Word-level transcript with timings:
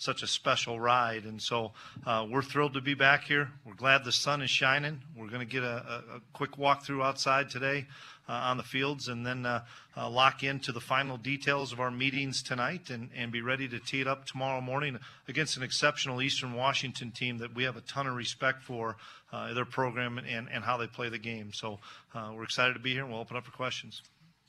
such 0.00 0.22
a 0.22 0.26
special 0.26 0.80
ride. 0.80 1.24
And 1.24 1.40
so 1.40 1.72
uh, 2.06 2.26
we're 2.28 2.42
thrilled 2.42 2.72
to 2.72 2.80
be 2.80 2.94
back 2.94 3.24
here. 3.24 3.50
We're 3.66 3.74
glad 3.74 4.02
the 4.02 4.12
sun 4.12 4.40
is 4.40 4.48
shining. 4.48 5.02
We're 5.14 5.28
going 5.28 5.46
to 5.46 5.52
get 5.52 5.62
a, 5.62 6.02
a, 6.10 6.16
a 6.16 6.20
quick 6.32 6.52
walkthrough 6.52 7.04
outside 7.04 7.50
today 7.50 7.86
uh, 8.26 8.32
on 8.32 8.56
the 8.56 8.62
fields 8.62 9.08
and 9.08 9.26
then 9.26 9.44
uh, 9.44 9.62
uh, 9.98 10.08
lock 10.08 10.42
into 10.42 10.72
the 10.72 10.80
final 10.80 11.18
details 11.18 11.70
of 11.74 11.80
our 11.80 11.90
meetings 11.90 12.42
tonight 12.42 12.88
and, 12.88 13.10
and 13.14 13.30
be 13.30 13.42
ready 13.42 13.68
to 13.68 13.78
tee 13.78 14.00
it 14.00 14.06
up 14.06 14.24
tomorrow 14.24 14.62
morning 14.62 14.98
against 15.28 15.58
an 15.58 15.62
exceptional 15.62 16.22
Eastern 16.22 16.54
Washington 16.54 17.10
team 17.10 17.36
that 17.36 17.54
we 17.54 17.64
have 17.64 17.76
a 17.76 17.82
ton 17.82 18.06
of 18.06 18.14
respect 18.14 18.62
for 18.62 18.96
uh, 19.34 19.52
their 19.52 19.66
program 19.66 20.16
and, 20.16 20.48
and 20.50 20.64
how 20.64 20.78
they 20.78 20.86
play 20.86 21.10
the 21.10 21.18
game. 21.18 21.52
So 21.52 21.78
uh, 22.14 22.32
we're 22.34 22.44
excited 22.44 22.72
to 22.72 22.80
be 22.80 22.94
here 22.94 23.02
and 23.02 23.12
we'll 23.12 23.20
open 23.20 23.36
up 23.36 23.44
for 23.44 23.52
questions. 23.52 24.00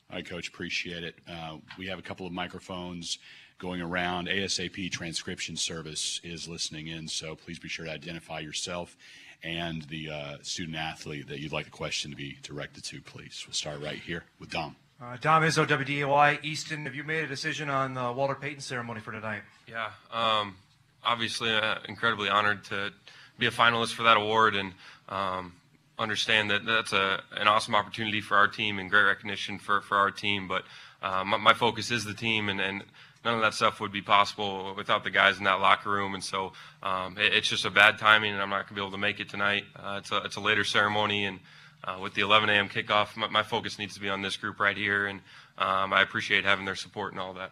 All 0.09 0.15
right, 0.15 0.25
Coach, 0.25 0.47
appreciate 0.47 1.03
it. 1.03 1.15
Uh, 1.29 1.57
we 1.77 1.87
have 1.87 1.99
a 1.99 2.01
couple 2.01 2.25
of 2.25 2.33
microphones 2.33 3.17
going 3.61 3.81
around. 3.81 4.27
ASAP 4.27 4.91
Transcription 4.91 5.55
Service 5.55 6.19
is 6.23 6.47
listening 6.47 6.87
in, 6.87 7.07
so 7.07 7.35
please 7.35 7.59
be 7.59 7.69
sure 7.69 7.85
to 7.85 7.91
identify 7.91 8.39
yourself 8.39 8.97
and 9.43 9.83
the 9.83 10.09
uh, 10.09 10.37
student 10.41 10.77
athlete 10.77 11.27
that 11.27 11.39
you'd 11.39 11.51
like 11.51 11.65
the 11.65 11.71
question 11.71 12.11
to 12.11 12.17
be 12.17 12.37
directed 12.43 12.83
to, 12.83 13.01
please. 13.01 13.43
We'll 13.47 13.53
start 13.53 13.81
right 13.81 13.97
here 13.97 14.23
with 14.39 14.49
Dom. 14.49 14.75
Uh, 15.01 15.17
Dom 15.21 15.43
Izzo, 15.43 15.65
WDAY, 15.65 16.43
Easton. 16.43 16.85
Have 16.85 16.95
you 16.95 17.03
made 17.03 17.23
a 17.23 17.27
decision 17.27 17.69
on 17.69 17.93
the 17.93 18.11
Walter 18.11 18.35
Payton 18.35 18.61
ceremony 18.61 18.99
for 18.99 19.11
tonight? 19.11 19.41
Yeah, 19.67 19.89
um, 20.11 20.55
obviously, 21.03 21.51
uh, 21.51 21.75
incredibly 21.87 22.29
honored 22.29 22.63
to 22.65 22.91
be 23.37 23.45
a 23.45 23.51
finalist 23.51 23.93
for 23.93 24.03
that 24.03 24.17
award 24.17 24.55
and 24.55 24.73
um, 25.09 25.53
understand 25.99 26.49
that 26.49 26.65
that's 26.65 26.93
a, 26.93 27.21
an 27.31 27.47
awesome 27.47 27.75
opportunity 27.75 28.21
for 28.21 28.37
our 28.37 28.47
team 28.47 28.79
and 28.79 28.89
great 28.89 29.03
recognition 29.03 29.59
for, 29.59 29.81
for 29.81 29.97
our 29.97 30.11
team. 30.11 30.47
But 30.47 30.63
uh, 31.01 31.23
my, 31.23 31.37
my, 31.37 31.53
focus 31.53 31.89
is 31.89 32.05
the 32.05 32.13
team, 32.13 32.49
and, 32.49 32.59
and 32.59 32.83
none 33.23 33.35
of 33.35 33.41
that 33.41 33.53
stuff 33.53 33.79
would 33.79 33.91
be 33.91 34.01
possible 34.01 34.73
without 34.75 35.03
the 35.03 35.11
guys 35.11 35.37
in 35.37 35.43
that 35.43 35.59
locker 35.59 35.89
room. 35.89 36.13
And 36.13 36.23
so 36.23 36.53
um, 36.81 37.17
it, 37.17 37.33
it's 37.33 37.47
just 37.47 37.65
a 37.65 37.69
bad 37.69 37.97
timing, 37.97 38.33
and 38.33 38.41
I'm 38.41 38.49
not 38.49 38.67
going 38.67 38.69
to 38.69 38.73
be 38.73 38.81
able 38.81 38.91
to 38.91 38.97
make 38.97 39.19
it 39.19 39.29
tonight. 39.29 39.65
Uh, 39.75 39.97
it's, 39.99 40.11
a, 40.11 40.17
it's 40.23 40.35
a 40.35 40.41
later 40.41 40.63
ceremony, 40.63 41.25
and 41.25 41.39
uh, 41.83 41.99
with 42.01 42.13
the 42.13 42.21
11 42.21 42.49
a.m. 42.49 42.69
kickoff, 42.69 43.15
my, 43.15 43.27
my, 43.27 43.43
focus 43.43 43.79
needs 43.79 43.93
to 43.95 43.99
be 43.99 44.09
on 44.09 44.21
this 44.21 44.37
group 44.37 44.59
right 44.59 44.77
here, 44.77 45.07
and 45.07 45.19
um, 45.57 45.93
I 45.93 46.01
appreciate 46.01 46.45
having 46.45 46.65
their 46.65 46.75
support 46.75 47.11
and 47.11 47.19
all 47.19 47.33
that. 47.33 47.51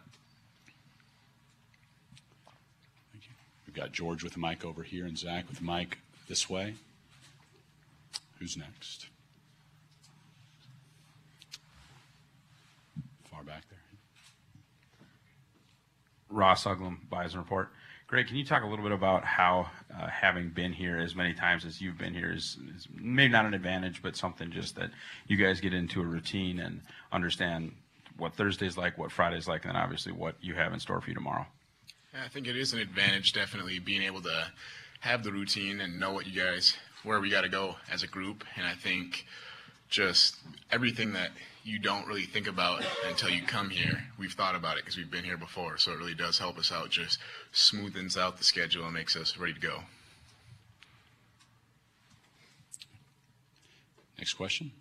Thank 3.12 3.26
you. 3.26 3.32
We've 3.66 3.76
got 3.76 3.92
George 3.92 4.24
with 4.24 4.38
mic 4.38 4.66
over 4.66 4.84
here, 4.84 5.06
and 5.06 5.18
Zach 5.18 5.50
with 5.50 5.62
mic 5.62 5.98
this 6.28 6.50
way. 6.50 6.76
Who's 8.40 8.56
next? 8.56 9.08
Far 13.30 13.44
back 13.44 13.64
there. 13.70 13.80
Ross 16.30 16.66
Uglum, 16.66 16.98
Bison 17.10 17.40
Report. 17.40 17.70
Greg, 18.08 18.26
can 18.26 18.38
you 18.38 18.46
talk 18.46 18.64
a 18.64 18.68
little 18.68 18.84
bit 18.84 18.92
about 18.92 19.24
how 19.24 19.70
uh, 19.96 20.08
having 20.08 20.50
been 20.50 20.74
here 20.74 20.98
as 20.98 21.16
many 21.16 21.34
times 21.34 21.64
as 21.64 21.80
you've 21.80 21.98
been 21.98 22.14
here 22.14 22.32
is, 22.32 22.58
is, 22.76 22.88
maybe 23.00 23.32
not 23.32 23.46
an 23.46 23.54
advantage, 23.54 24.02
but 24.02 24.16
something 24.16 24.50
just 24.50 24.76
that 24.76 24.90
you 25.28 25.38
guys 25.38 25.62
get 25.62 25.76
into 25.76 26.02
a 26.02 26.06
routine 26.06 26.60
and 26.60 26.82
understand 27.12 27.72
what 28.18 28.34
Thursday's 28.34 28.78
like, 28.78 28.98
what 28.98 29.12
Friday's 29.12 29.48
like, 29.48 29.64
and 29.64 29.76
then 29.76 29.82
obviously 29.82 30.12
what 30.12 30.36
you 30.42 30.56
have 30.56 30.74
in 30.74 30.80
store 30.80 31.00
for 31.02 31.10
you 31.10 31.14
tomorrow? 31.14 31.46
Yeah, 32.14 32.22
I 32.26 32.30
think 32.30 32.48
it 32.48 32.58
is 32.58 32.74
an 32.74 32.80
advantage, 32.80 33.34
definitely 33.34 33.78
being 33.78 34.02
able 34.02 34.22
to 34.24 34.48
have 35.02 35.24
the 35.24 35.32
routine 35.32 35.80
and 35.80 36.00
know 36.00 36.12
what 36.12 36.26
you 36.26 36.42
guys, 36.42 36.76
where 37.04 37.20
we 37.20 37.30
got 37.30 37.42
to 37.42 37.50
go 37.50 37.76
as 37.92 38.02
a 38.02 38.08
group. 38.08 38.44
And 38.56 38.66
I 38.66 38.74
think 38.74 39.28
just 39.90 40.38
everything 40.72 41.14
that 41.14 41.32
you 41.64 41.80
don't 41.80 42.08
really 42.08 42.24
think 42.24 42.48
about 42.48 42.84
until 43.08 43.30
you 43.30 43.44
come 43.44 43.70
here. 43.70 44.06
We've 44.18 44.32
thought 44.32 44.56
about 44.56 44.78
it 44.78 44.86
because 44.86 44.98
we've 44.98 45.12
been 45.12 45.24
here 45.24 45.38
before, 45.38 45.78
so 45.78 45.92
it 45.92 45.98
really 45.98 46.16
does 46.16 46.40
help 46.40 46.58
us 46.58 46.72
out. 46.72 46.90
Just 46.90 47.20
smoothens 47.54 48.18
out 48.18 48.38
the 48.38 48.44
schedule 48.44 48.86
and 48.86 48.94
makes 48.94 49.16
us 49.16 49.38
ready 49.38 49.54
to 49.54 49.60
go. 49.60 49.82
Next 54.18 54.34
question. 54.34 54.72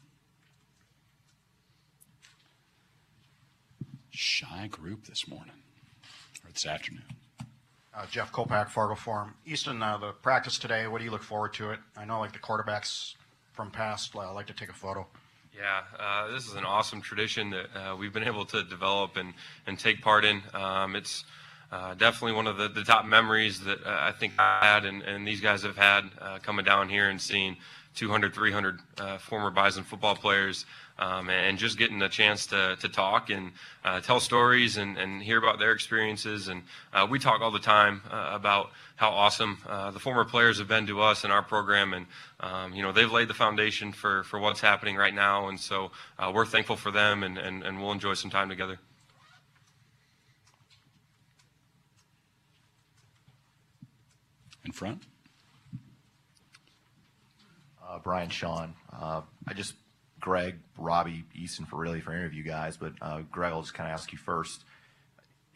Shy 4.11 4.67
group 4.69 5.05
this 5.07 5.29
morning 5.29 5.53
or 6.45 6.53
this 6.53 6.67
afternoon. 6.67 7.05
Uh, 7.95 8.07
Jeff 8.11 8.33
Kolpack, 8.33 8.69
Fargo 8.69 8.95
Forum. 8.95 9.35
Easton, 9.47 9.83
uh, 9.83 9.97
the 9.97 10.13
practice 10.13 10.59
today, 10.59 10.87
what 10.87 10.99
do 10.99 11.05
you 11.05 11.11
look 11.11 11.23
forward 11.23 11.55
to 11.55 11.71
it? 11.71 11.79
I 11.97 12.05
know 12.05 12.21
like 12.21 12.33
the 12.33 12.39
quarterbacks 12.39 13.15
from 13.59 13.73
past 13.73 14.15
uh, 14.15 14.21
I 14.21 14.31
like 14.31 14.47
to 14.47 14.53
take 14.53 14.69
a 14.69 14.73
photo. 14.73 15.05
Yeah, 15.53 15.81
uh, 15.99 16.31
this 16.31 16.47
is 16.47 16.55
an 16.55 16.65
awesome 16.65 17.01
tradition 17.01 17.51
that 17.51 17.67
uh, 17.75 17.97
we've 17.97 18.13
been 18.13 18.23
able 18.23 18.45
to 18.45 18.63
develop 18.63 19.17
and, 19.17 19.35
and 19.67 19.77
take 19.77 20.01
part 20.01 20.25
in. 20.25 20.41
Um, 20.55 20.95
it's 20.95 21.25
uh, 21.73 21.95
definitely 21.95 22.35
one 22.37 22.47
of 22.47 22.57
the, 22.57 22.69
the 22.69 22.85
top 22.85 23.05
memories 23.05 23.59
that 23.63 23.85
uh, 23.85 23.99
I 23.99 24.13
think 24.13 24.35
I 24.39 24.65
had 24.65 24.85
and, 24.85 25.03
and 25.03 25.27
these 25.27 25.41
guys 25.41 25.65
have 25.65 25.77
had 25.77 26.03
uh, 26.21 26.39
coming 26.39 26.65
down 26.65 26.89
here 26.89 27.11
and 27.11 27.21
seeing 27.21 27.57
200, 27.95 28.35
300 28.35 28.81
uh, 28.99 29.19
former 29.19 29.51
Bison 29.51 29.83
football 29.83 30.15
players 30.15 30.67
um, 30.99 31.31
and 31.31 31.59
just 31.59 31.79
getting 31.79 32.03
a 32.03 32.09
chance 32.09 32.47
to, 32.47 32.77
to 32.81 32.89
talk 32.89 33.31
and 33.31 33.53
uh, 33.85 34.01
tell 34.01 34.21
stories 34.21 34.77
and, 34.77 34.99
and 34.99 35.23
hear 35.23 35.39
about 35.39 35.59
their 35.59 35.73
experiences. 35.73 36.49
And 36.49 36.63
uh, 36.93 37.07
we 37.09 37.19
talk 37.19 37.41
all 37.41 37.51
the 37.51 37.59
time 37.59 38.03
uh, 38.11 38.31
about 38.33 38.71
how 38.97 39.11
awesome 39.11 39.59
uh, 39.69 39.91
the 39.93 40.01
former 40.01 40.25
players 40.25 40.59
have 40.59 40.69
been 40.69 40.87
to 40.89 41.01
us 41.01 41.25
in 41.25 41.31
our 41.31 41.43
program. 41.43 41.95
And, 41.95 42.07
um, 42.41 42.75
you 42.75 42.83
know, 42.83 42.93
they've 42.93 43.11
laid 43.11 43.29
the 43.29 43.35
foundation 43.35 43.93
for, 43.93 44.25
for 44.25 44.41
what's 44.41 44.61
happening 44.61 44.97
right 44.97 45.15
now. 45.15 45.49
And 45.49 45.59
so 45.59 45.93
uh, 46.19 46.33
we're 46.35 46.47
thankful 46.47 46.77
for 46.77 46.91
them 46.91 47.23
and, 47.23 47.39
and, 47.39 47.63
and 47.63 47.81
we'll 47.81 47.93
enjoy 47.93 48.15
some 48.15 48.31
time 48.31 48.49
together. 48.49 48.79
In 54.65 54.73
front. 54.73 55.05
Uh, 57.89 57.99
Brian 57.99 58.29
Sean. 58.29 58.75
Uh, 58.93 59.23
I 59.47 59.55
just 59.55 59.75
Greg, 60.21 60.57
Robbie, 60.77 61.25
Easton 61.35 61.65
for 61.65 61.77
really 61.77 62.01
for 62.01 62.13
any 62.13 62.25
of 62.25 62.35
you 62.35 62.43
guys, 62.43 62.77
but 62.77 62.93
uh, 63.01 63.23
Greg, 63.31 63.53
I'll 63.53 63.63
just 63.63 63.75
kind 63.75 63.89
of 63.89 63.95
ask 63.95 64.13
you 64.13 64.19
first. 64.19 64.65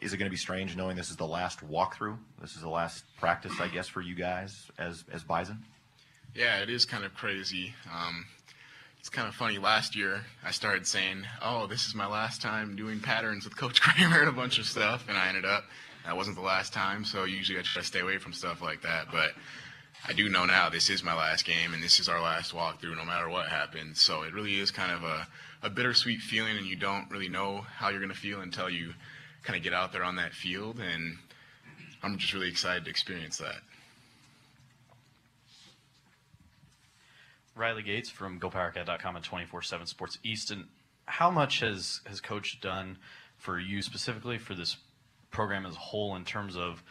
Is 0.01 0.13
it 0.13 0.17
going 0.17 0.27
to 0.27 0.31
be 0.31 0.37
strange 0.37 0.75
knowing 0.75 0.97
this 0.97 1.09
is 1.09 1.15
the 1.15 1.27
last 1.27 1.59
walkthrough? 1.59 2.17
This 2.41 2.55
is 2.55 2.61
the 2.61 2.69
last 2.69 3.05
practice, 3.19 3.53
I 3.59 3.67
guess, 3.67 3.87
for 3.87 4.01
you 4.01 4.15
guys 4.15 4.69
as 4.77 5.03
as 5.11 5.23
Bison. 5.23 5.63
Yeah, 6.35 6.61
it 6.61 6.69
is 6.69 6.85
kind 6.85 7.05
of 7.05 7.13
crazy. 7.13 7.73
Um, 7.93 8.25
it's 8.99 9.09
kind 9.09 9.27
of 9.27 9.35
funny. 9.35 9.59
Last 9.59 9.95
year, 9.95 10.21
I 10.43 10.51
started 10.51 10.87
saying, 10.87 11.25
"Oh, 11.41 11.67
this 11.67 11.85
is 11.85 11.93
my 11.93 12.07
last 12.07 12.41
time 12.41 12.75
doing 12.75 12.99
patterns 12.99 13.45
with 13.45 13.55
Coach 13.55 13.81
Kramer 13.83 14.21
and 14.21 14.29
a 14.29 14.33
bunch 14.33 14.59
of 14.59 14.65
stuff," 14.65 15.05
and 15.07 15.17
I 15.17 15.27
ended 15.27 15.45
up 15.45 15.65
that 16.05 16.17
wasn't 16.17 16.35
the 16.35 16.41
last 16.41 16.73
time. 16.73 17.05
So 17.05 17.23
usually 17.23 17.59
I 17.59 17.61
try 17.61 17.81
to 17.81 17.87
stay 17.87 17.99
away 17.99 18.17
from 18.17 18.33
stuff 18.33 18.61
like 18.61 18.81
that, 18.81 19.07
but 19.11 19.31
I 20.05 20.11
do 20.11 20.27
know 20.27 20.45
now 20.45 20.69
this 20.69 20.89
is 20.89 21.01
my 21.01 21.15
last 21.15 21.45
game 21.45 21.73
and 21.73 21.81
this 21.81 21.99
is 21.99 22.09
our 22.09 22.21
last 22.21 22.53
walkthrough 22.53 22.97
no 22.97 23.05
matter 23.05 23.29
what 23.29 23.47
happens. 23.47 24.01
So 24.01 24.23
it 24.23 24.33
really 24.33 24.59
is 24.59 24.69
kind 24.69 24.91
of 24.91 25.03
a, 25.03 25.27
a 25.61 25.69
bittersweet 25.69 26.19
feeling 26.19 26.57
and 26.57 26.65
you 26.65 26.75
don't 26.75 27.09
really 27.09 27.29
know 27.29 27.65
how 27.77 27.89
you're 27.89 27.99
going 27.99 28.11
to 28.11 28.17
feel 28.17 28.41
until 28.41 28.69
you 28.69 28.93
kind 29.43 29.55
of 29.55 29.63
get 29.63 29.73
out 29.73 29.93
there 29.93 30.03
on 30.03 30.17
that 30.17 30.33
field. 30.33 30.79
And 30.79 31.17
I'm 32.01 32.17
just 32.17 32.33
really 32.33 32.49
excited 32.49 32.83
to 32.83 32.89
experience 32.89 33.37
that. 33.37 33.61
Riley 37.55 37.83
Gates 37.83 38.09
from 38.09 38.39
GoPowerCat.com 38.39 39.15
and 39.15 39.25
24/7 39.25 39.87
Sports 39.87 40.17
Easton. 40.23 40.67
How 41.05 41.29
much 41.29 41.59
has 41.59 42.01
has 42.05 42.19
Coach 42.19 42.59
done 42.59 42.97
for 43.37 43.59
you 43.59 43.81
specifically 43.81 44.37
for 44.37 44.55
this 44.55 44.77
program 45.31 45.65
as 45.65 45.75
a 45.75 45.79
whole 45.79 46.15
in 46.15 46.25
terms 46.25 46.57
of 46.57 46.83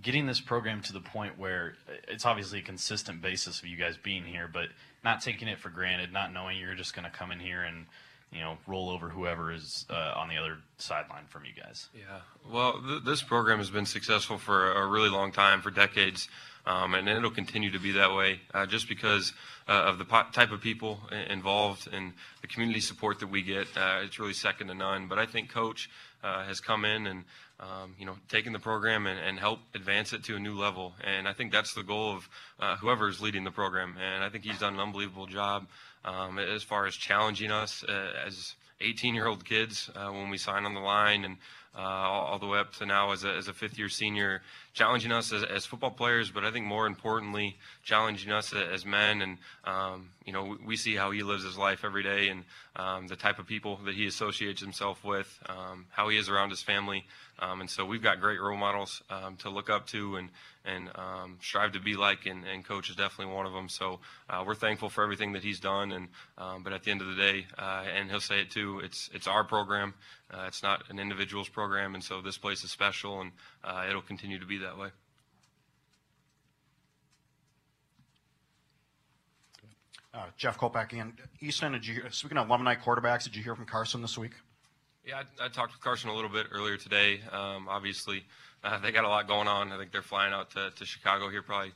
getting 0.00 0.26
this 0.26 0.40
program 0.40 0.82
to 0.82 0.92
the 0.92 1.00
point 1.00 1.38
where 1.38 1.74
it's 2.06 2.26
obviously 2.26 2.60
a 2.60 2.62
consistent 2.62 3.22
basis 3.22 3.60
of 3.60 3.66
you 3.66 3.76
guys 3.76 3.96
being 3.96 4.24
here, 4.24 4.48
but 4.52 4.68
not 5.04 5.20
taking 5.20 5.48
it 5.48 5.58
for 5.58 5.70
granted, 5.70 6.12
not 6.12 6.32
knowing 6.32 6.58
you're 6.58 6.74
just 6.74 6.94
going 6.94 7.04
to 7.04 7.16
come 7.16 7.30
in 7.30 7.40
here 7.40 7.62
and 7.62 7.86
you 8.32 8.40
know 8.40 8.58
roll 8.66 8.90
over 8.90 9.08
whoever 9.08 9.52
is 9.52 9.86
uh, 9.90 10.12
on 10.16 10.28
the 10.28 10.36
other 10.36 10.58
sideline 10.76 11.24
from 11.28 11.44
you 11.44 11.52
guys. 11.60 11.88
Yeah, 11.94 12.20
well, 12.50 12.80
th- 12.80 13.04
this 13.04 13.22
program 13.22 13.58
has 13.58 13.70
been 13.70 13.86
successful 13.86 14.38
for 14.38 14.72
a 14.72 14.86
really 14.86 15.08
long 15.08 15.32
time, 15.32 15.62
for 15.62 15.70
decades, 15.70 16.28
um, 16.68 16.94
and 16.94 17.08
it'll 17.08 17.30
continue 17.30 17.70
to 17.70 17.78
be 17.78 17.92
that 17.92 18.14
way, 18.14 18.40
uh, 18.52 18.66
just 18.66 18.88
because 18.88 19.32
uh, 19.68 19.72
of 19.72 19.98
the 19.98 20.04
type 20.04 20.52
of 20.52 20.60
people 20.60 21.00
involved 21.30 21.88
and 21.90 22.12
the 22.42 22.46
community 22.46 22.80
support 22.80 23.20
that 23.20 23.28
we 23.28 23.40
get. 23.40 23.66
Uh, 23.74 24.00
it's 24.02 24.18
really 24.18 24.34
second 24.34 24.68
to 24.68 24.74
none. 24.74 25.08
But 25.08 25.18
I 25.18 25.24
think 25.24 25.50
Coach 25.50 25.88
uh, 26.22 26.44
has 26.44 26.60
come 26.60 26.84
in 26.84 27.06
and 27.06 27.24
um, 27.60 27.94
you 27.98 28.06
know, 28.06 28.16
taking 28.28 28.52
the 28.52 28.60
program 28.60 29.06
and, 29.06 29.18
and, 29.18 29.36
help 29.36 29.58
advance 29.74 30.12
it 30.12 30.22
to 30.24 30.36
a 30.36 30.38
new 30.38 30.56
level. 30.56 30.94
And 31.02 31.26
I 31.26 31.32
think 31.32 31.50
that's 31.50 31.74
the 31.74 31.82
goal 31.82 32.12
of 32.12 32.28
uh, 32.60 32.76
whoever 32.76 33.08
is 33.08 33.20
leading 33.20 33.42
the 33.42 33.50
program. 33.50 33.96
And 34.00 34.22
I 34.22 34.28
think 34.28 34.44
he's 34.44 34.60
done 34.60 34.74
an 34.74 34.80
unbelievable 34.80 35.26
job 35.26 35.66
um, 36.04 36.38
as 36.38 36.62
far 36.62 36.86
as 36.86 36.94
challenging 36.94 37.50
us 37.50 37.82
uh, 37.88 38.12
as 38.24 38.54
18 38.80 39.12
year 39.12 39.26
old 39.26 39.44
kids 39.44 39.90
uh, 39.96 40.08
when 40.10 40.30
we 40.30 40.38
sign 40.38 40.66
on 40.66 40.74
the 40.74 40.80
line 40.80 41.24
and 41.24 41.36
uh, 41.78 41.82
all, 41.82 42.26
all 42.26 42.38
the 42.38 42.46
way 42.46 42.58
up 42.58 42.72
to 42.74 42.86
now 42.86 43.12
as 43.12 43.22
a, 43.22 43.32
as 43.32 43.46
a 43.46 43.52
fifth 43.52 43.78
year 43.78 43.88
senior, 43.88 44.42
challenging 44.74 45.12
us 45.12 45.32
as, 45.32 45.44
as 45.44 45.64
football 45.64 45.92
players, 45.92 46.30
but 46.30 46.44
I 46.44 46.50
think 46.50 46.66
more 46.66 46.86
importantly, 46.86 47.56
challenging 47.84 48.32
us 48.32 48.52
as 48.52 48.84
men. 48.84 49.22
And, 49.22 49.38
um, 49.64 50.08
you 50.26 50.32
know, 50.32 50.44
we, 50.44 50.56
we 50.66 50.76
see 50.76 50.96
how 50.96 51.12
he 51.12 51.22
lives 51.22 51.44
his 51.44 51.56
life 51.56 51.84
every 51.84 52.02
day 52.02 52.28
and 52.28 52.44
um, 52.76 53.06
the 53.06 53.16
type 53.16 53.38
of 53.38 53.46
people 53.46 53.78
that 53.84 53.94
he 53.94 54.06
associates 54.06 54.60
himself 54.60 55.04
with, 55.04 55.38
um, 55.48 55.86
how 55.90 56.08
he 56.08 56.18
is 56.18 56.28
around 56.28 56.50
his 56.50 56.62
family. 56.62 57.04
Um, 57.40 57.60
and 57.60 57.70
so 57.70 57.84
we've 57.84 58.02
got 58.02 58.20
great 58.20 58.40
role 58.40 58.56
models 58.56 59.00
um, 59.10 59.36
to 59.36 59.48
look 59.48 59.70
up 59.70 59.86
to 59.88 60.16
and, 60.16 60.28
and 60.64 60.90
um, 60.96 61.38
strive 61.40 61.72
to 61.72 61.80
be 61.80 61.94
like, 61.94 62.26
and, 62.26 62.44
and 62.44 62.64
coach 62.64 62.90
is 62.90 62.96
definitely 62.96 63.32
one 63.32 63.46
of 63.46 63.52
them. 63.52 63.68
So 63.68 64.00
uh, 64.28 64.42
we're 64.44 64.56
thankful 64.56 64.88
for 64.88 65.04
everything 65.04 65.32
that 65.34 65.44
he's 65.44 65.60
done. 65.60 65.92
And 65.92 66.08
but 66.64 66.72
at 66.72 66.82
the 66.82 66.90
end 66.90 67.00
of 67.00 67.08
the 67.08 67.14
day, 67.14 67.46
uh, 67.56 67.84
and 67.96 68.10
he'll 68.10 68.20
say 68.20 68.40
it 68.40 68.50
too, 68.50 68.80
it's 68.80 69.08
it's 69.14 69.26
our 69.26 69.44
program. 69.44 69.94
Uh, 70.32 70.44
it's 70.46 70.62
not 70.62 70.82
an 70.90 70.98
individual's 70.98 71.48
program, 71.48 71.94
and 71.94 72.04
so 72.04 72.20
this 72.20 72.36
place 72.36 72.62
is 72.62 72.70
special, 72.70 73.20
and 73.20 73.32
uh, 73.64 73.86
it'll 73.88 74.02
continue 74.02 74.38
to 74.38 74.46
be 74.46 74.58
that 74.58 74.76
way. 74.76 74.88
Uh, 80.12 80.26
Jeff 80.36 80.58
Kolpack 80.58 80.92
again. 80.92 81.12
Easton, 81.40 81.72
did 81.72 81.86
you, 81.86 82.02
speaking 82.10 82.38
of 82.38 82.48
alumni 82.48 82.74
quarterbacks, 82.74 83.24
did 83.24 83.36
you 83.36 83.42
hear 83.42 83.54
from 83.54 83.66
Carson 83.66 84.02
this 84.02 84.18
week? 84.18 84.32
Yeah, 85.06 85.22
I, 85.40 85.46
I 85.46 85.48
talked 85.48 85.72
with 85.72 85.80
Carson 85.80 86.10
a 86.10 86.14
little 86.14 86.30
bit 86.30 86.46
earlier 86.50 86.76
today. 86.76 87.20
Um, 87.32 87.68
obviously, 87.68 88.24
uh, 88.64 88.78
they 88.78 88.90
got 88.90 89.04
a 89.04 89.08
lot 89.08 89.26
going 89.28 89.48
on. 89.48 89.72
I 89.72 89.78
think 89.78 89.92
they're 89.92 90.02
flying 90.02 90.32
out 90.32 90.50
to, 90.50 90.70
to 90.70 90.84
Chicago 90.84 91.30
here 91.30 91.42
probably 91.42 91.72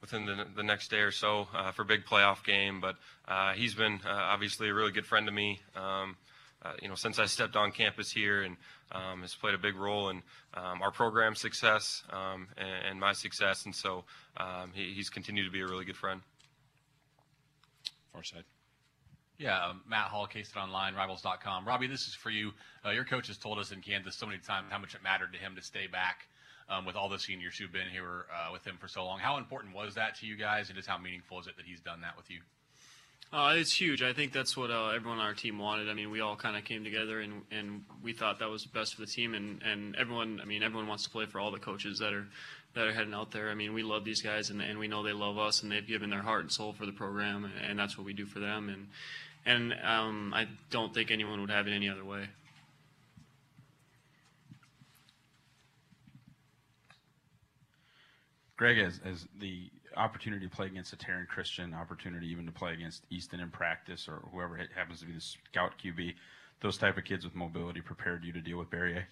within 0.00 0.26
the, 0.26 0.46
the 0.56 0.62
next 0.62 0.90
day 0.90 0.98
or 0.98 1.12
so 1.12 1.46
uh, 1.54 1.70
for 1.70 1.82
a 1.82 1.84
big 1.84 2.04
playoff 2.04 2.44
game. 2.44 2.80
But 2.80 2.96
uh, 3.28 3.52
he's 3.52 3.74
been 3.74 4.00
uh, 4.04 4.10
obviously 4.10 4.68
a 4.68 4.74
really 4.74 4.90
good 4.90 5.06
friend 5.06 5.26
to 5.26 5.32
me. 5.32 5.60
Um, 5.76 6.16
uh, 6.64 6.72
you 6.80 6.88
know, 6.88 6.94
since 6.94 7.18
I 7.18 7.26
stepped 7.26 7.56
on 7.56 7.72
campus 7.72 8.10
here, 8.10 8.42
and 8.42 8.56
um, 8.92 9.22
has 9.22 9.34
played 9.34 9.54
a 9.54 9.58
big 9.58 9.76
role 9.76 10.10
in 10.10 10.22
um, 10.54 10.82
our 10.82 10.90
program 10.90 11.34
success 11.34 12.02
um, 12.10 12.48
and, 12.56 12.86
and 12.90 13.00
my 13.00 13.12
success. 13.12 13.64
And 13.64 13.74
so 13.74 14.04
um, 14.36 14.70
he, 14.74 14.92
he's 14.94 15.10
continued 15.10 15.44
to 15.44 15.50
be 15.50 15.60
a 15.60 15.66
really 15.66 15.84
good 15.84 15.96
friend. 15.96 16.20
Far 18.12 18.22
side. 18.22 18.44
Yeah, 19.38 19.66
um, 19.66 19.80
Matt 19.88 20.06
Hall, 20.06 20.26
K-State 20.26 20.60
Online, 20.60 20.94
Rivals.com. 20.94 21.66
Robbie, 21.66 21.88
this 21.88 22.06
is 22.06 22.14
for 22.14 22.30
you. 22.30 22.52
Uh, 22.86 22.90
your 22.90 23.04
coach 23.04 23.26
has 23.26 23.38
told 23.38 23.58
us 23.58 23.72
in 23.72 23.80
Kansas 23.80 24.14
so 24.14 24.26
many 24.26 24.38
times 24.38 24.68
how 24.70 24.78
much 24.78 24.94
it 24.94 25.02
mattered 25.02 25.32
to 25.32 25.38
him 25.38 25.56
to 25.56 25.62
stay 25.62 25.86
back 25.86 26.28
um, 26.68 26.84
with 26.84 26.94
all 26.94 27.08
the 27.08 27.18
seniors 27.18 27.56
who've 27.56 27.72
been 27.72 27.88
here 27.90 28.26
uh, 28.30 28.52
with 28.52 28.64
him 28.64 28.76
for 28.78 28.86
so 28.86 29.04
long. 29.04 29.18
How 29.18 29.38
important 29.38 29.74
was 29.74 29.94
that 29.94 30.14
to 30.20 30.26
you 30.26 30.36
guys, 30.36 30.68
and 30.68 30.76
just 30.76 30.88
how 30.88 30.98
meaningful 30.98 31.40
is 31.40 31.46
it 31.46 31.56
that 31.56 31.66
he's 31.66 31.80
done 31.80 32.02
that 32.02 32.16
with 32.16 32.30
you? 32.30 32.40
Uh, 33.32 33.54
it's 33.56 33.72
huge. 33.72 34.02
I 34.02 34.12
think 34.12 34.32
that's 34.32 34.58
what 34.58 34.70
uh, 34.70 34.88
everyone 34.88 35.18
on 35.18 35.24
our 35.24 35.32
team 35.32 35.58
wanted. 35.58 35.88
I 35.88 35.94
mean, 35.94 36.10
we 36.10 36.20
all 36.20 36.36
kind 36.36 36.54
of 36.54 36.64
came 36.64 36.84
together 36.84 37.20
and, 37.20 37.40
and 37.50 37.82
we 38.02 38.12
thought 38.12 38.38
that 38.40 38.50
was 38.50 38.66
best 38.66 38.94
for 38.94 39.00
the 39.00 39.06
team. 39.06 39.32
And, 39.32 39.62
and 39.62 39.96
everyone, 39.96 40.38
I 40.42 40.44
mean, 40.44 40.62
everyone 40.62 40.86
wants 40.86 41.04
to 41.04 41.10
play 41.10 41.24
for 41.24 41.40
all 41.40 41.50
the 41.50 41.58
coaches 41.58 41.98
that 42.00 42.12
are 42.12 42.26
that 42.74 42.86
are 42.86 42.92
heading 42.92 43.14
out 43.14 43.30
there. 43.30 43.50
I 43.50 43.54
mean, 43.54 43.72
we 43.72 43.82
love 43.82 44.04
these 44.04 44.22
guys 44.22 44.50
and, 44.50 44.60
and 44.60 44.78
we 44.78 44.88
know 44.88 45.02
they 45.02 45.12
love 45.12 45.38
us 45.38 45.62
and 45.62 45.72
they've 45.72 45.86
given 45.86 46.10
their 46.10 46.22
heart 46.22 46.42
and 46.42 46.52
soul 46.52 46.72
for 46.72 46.86
the 46.86 46.92
program, 46.92 47.44
and, 47.44 47.52
and 47.70 47.78
that's 47.78 47.98
what 47.98 48.06
we 48.06 48.12
do 48.14 48.26
for 48.26 48.38
them. 48.38 48.68
And 48.68 48.88
and 49.44 49.74
um, 49.82 50.32
I 50.34 50.46
don't 50.70 50.94
think 50.94 51.10
anyone 51.10 51.40
would 51.40 51.50
have 51.50 51.66
it 51.66 51.72
any 51.72 51.88
other 51.88 52.04
way. 52.04 52.28
Greg, 58.56 58.78
as, 58.78 59.00
as 59.04 59.26
the 59.38 59.70
opportunity 59.96 60.46
to 60.48 60.54
play 60.54 60.66
against 60.66 60.92
a 60.92 60.96
Taryn 60.96 61.26
Christion, 61.26 61.74
opportunity 61.74 62.28
even 62.28 62.46
to 62.46 62.52
play 62.52 62.72
against 62.72 63.04
Easton 63.10 63.40
in 63.40 63.50
practice 63.50 64.08
or 64.08 64.22
whoever 64.32 64.58
happens 64.74 65.00
to 65.00 65.06
be 65.06 65.12
the 65.12 65.20
scout 65.20 65.72
QB, 65.82 66.14
those 66.60 66.78
type 66.78 66.96
of 66.96 67.04
kids 67.04 67.24
with 67.24 67.34
mobility 67.34 67.80
prepared 67.80 68.24
you 68.24 68.32
to 68.32 68.40
deal 68.40 68.58
with 68.58 68.70
Barriere? 68.70 69.04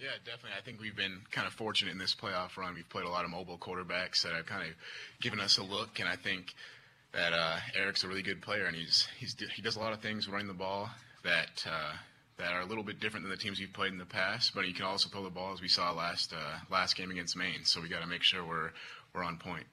Yeah, 0.00 0.08
definitely. 0.24 0.58
I 0.58 0.62
think 0.62 0.80
we've 0.80 0.96
been 0.96 1.20
kind 1.30 1.46
of 1.46 1.52
fortunate 1.52 1.92
in 1.92 1.98
this 1.98 2.14
playoff 2.14 2.56
run. 2.56 2.74
We've 2.74 2.88
played 2.88 3.04
a 3.04 3.10
lot 3.10 3.24
of 3.24 3.30
mobile 3.30 3.56
quarterbacks 3.56 4.22
that 4.22 4.32
have 4.32 4.46
kind 4.46 4.68
of 4.68 4.74
given 5.20 5.38
us 5.38 5.58
a 5.58 5.62
look, 5.62 6.00
and 6.00 6.08
I 6.08 6.16
think 6.16 6.54
that 7.12 7.32
uh, 7.32 7.58
Eric's 7.76 8.02
a 8.02 8.08
really 8.08 8.22
good 8.22 8.42
player, 8.42 8.64
and 8.64 8.74
he's 8.74 9.06
he's 9.18 9.36
he 9.54 9.62
does 9.62 9.76
a 9.76 9.78
lot 9.78 9.92
of 9.92 10.00
things 10.00 10.28
running 10.28 10.48
the 10.48 10.54
ball 10.54 10.90
that 11.22 11.64
uh, 11.70 11.92
that 12.38 12.52
are 12.52 12.62
a 12.62 12.66
little 12.66 12.82
bit 12.82 12.98
different 12.98 13.24
than 13.24 13.30
the 13.30 13.36
teams 13.36 13.60
we've 13.60 13.72
played 13.72 13.92
in 13.92 13.98
the 13.98 14.04
past. 14.04 14.52
But 14.54 14.64
he 14.64 14.72
can 14.72 14.86
also 14.86 15.08
throw 15.08 15.22
the 15.22 15.30
ball, 15.30 15.52
as 15.52 15.60
we 15.60 15.68
saw 15.68 15.92
last 15.92 16.32
uh, 16.32 16.56
last 16.70 16.96
game 16.96 17.10
against 17.10 17.36
Maine. 17.36 17.64
So 17.64 17.80
we 17.80 17.88
got 17.88 18.00
to 18.00 18.08
make 18.08 18.22
sure 18.22 18.44
we're 18.44 18.70
we're 19.14 19.22
on 19.22 19.36
point. 19.36 19.66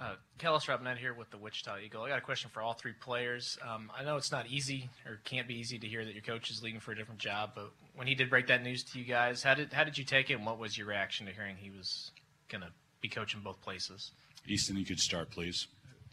Uh, 0.00 0.14
Kellis 0.38 0.66
Robinett 0.66 0.96
here 0.96 1.12
with 1.12 1.30
the 1.30 1.36
Wichita 1.36 1.76
Eagle. 1.84 2.02
I 2.02 2.08
got 2.08 2.16
a 2.16 2.22
question 2.22 2.50
for 2.50 2.62
all 2.62 2.72
three 2.72 2.94
players. 2.94 3.58
Um, 3.62 3.92
I 3.94 4.02
know 4.02 4.16
it's 4.16 4.32
not 4.32 4.46
easy 4.46 4.88
or 5.06 5.20
can't 5.24 5.46
be 5.46 5.54
easy 5.54 5.78
to 5.78 5.86
hear 5.86 6.06
that 6.06 6.14
your 6.14 6.22
coach 6.22 6.50
is 6.50 6.62
leaving 6.62 6.80
for 6.80 6.92
a 6.92 6.96
different 6.96 7.20
job, 7.20 7.50
but 7.54 7.70
when 7.94 8.06
he 8.06 8.14
did 8.14 8.30
break 8.30 8.46
that 8.46 8.62
news 8.62 8.82
to 8.84 8.98
you 8.98 9.04
guys, 9.04 9.42
how 9.42 9.52
did 9.52 9.74
how 9.74 9.84
did 9.84 9.98
you 9.98 10.04
take 10.04 10.30
it, 10.30 10.34
and 10.34 10.46
what 10.46 10.58
was 10.58 10.78
your 10.78 10.86
reaction 10.86 11.26
to 11.26 11.32
hearing 11.32 11.54
he 11.54 11.70
was 11.70 12.12
going 12.48 12.62
to 12.62 12.70
be 13.02 13.08
coaching 13.08 13.42
both 13.44 13.60
places? 13.60 14.12
Easton, 14.48 14.78
you 14.78 14.86
could 14.86 15.00
start, 15.00 15.30
please. 15.30 15.66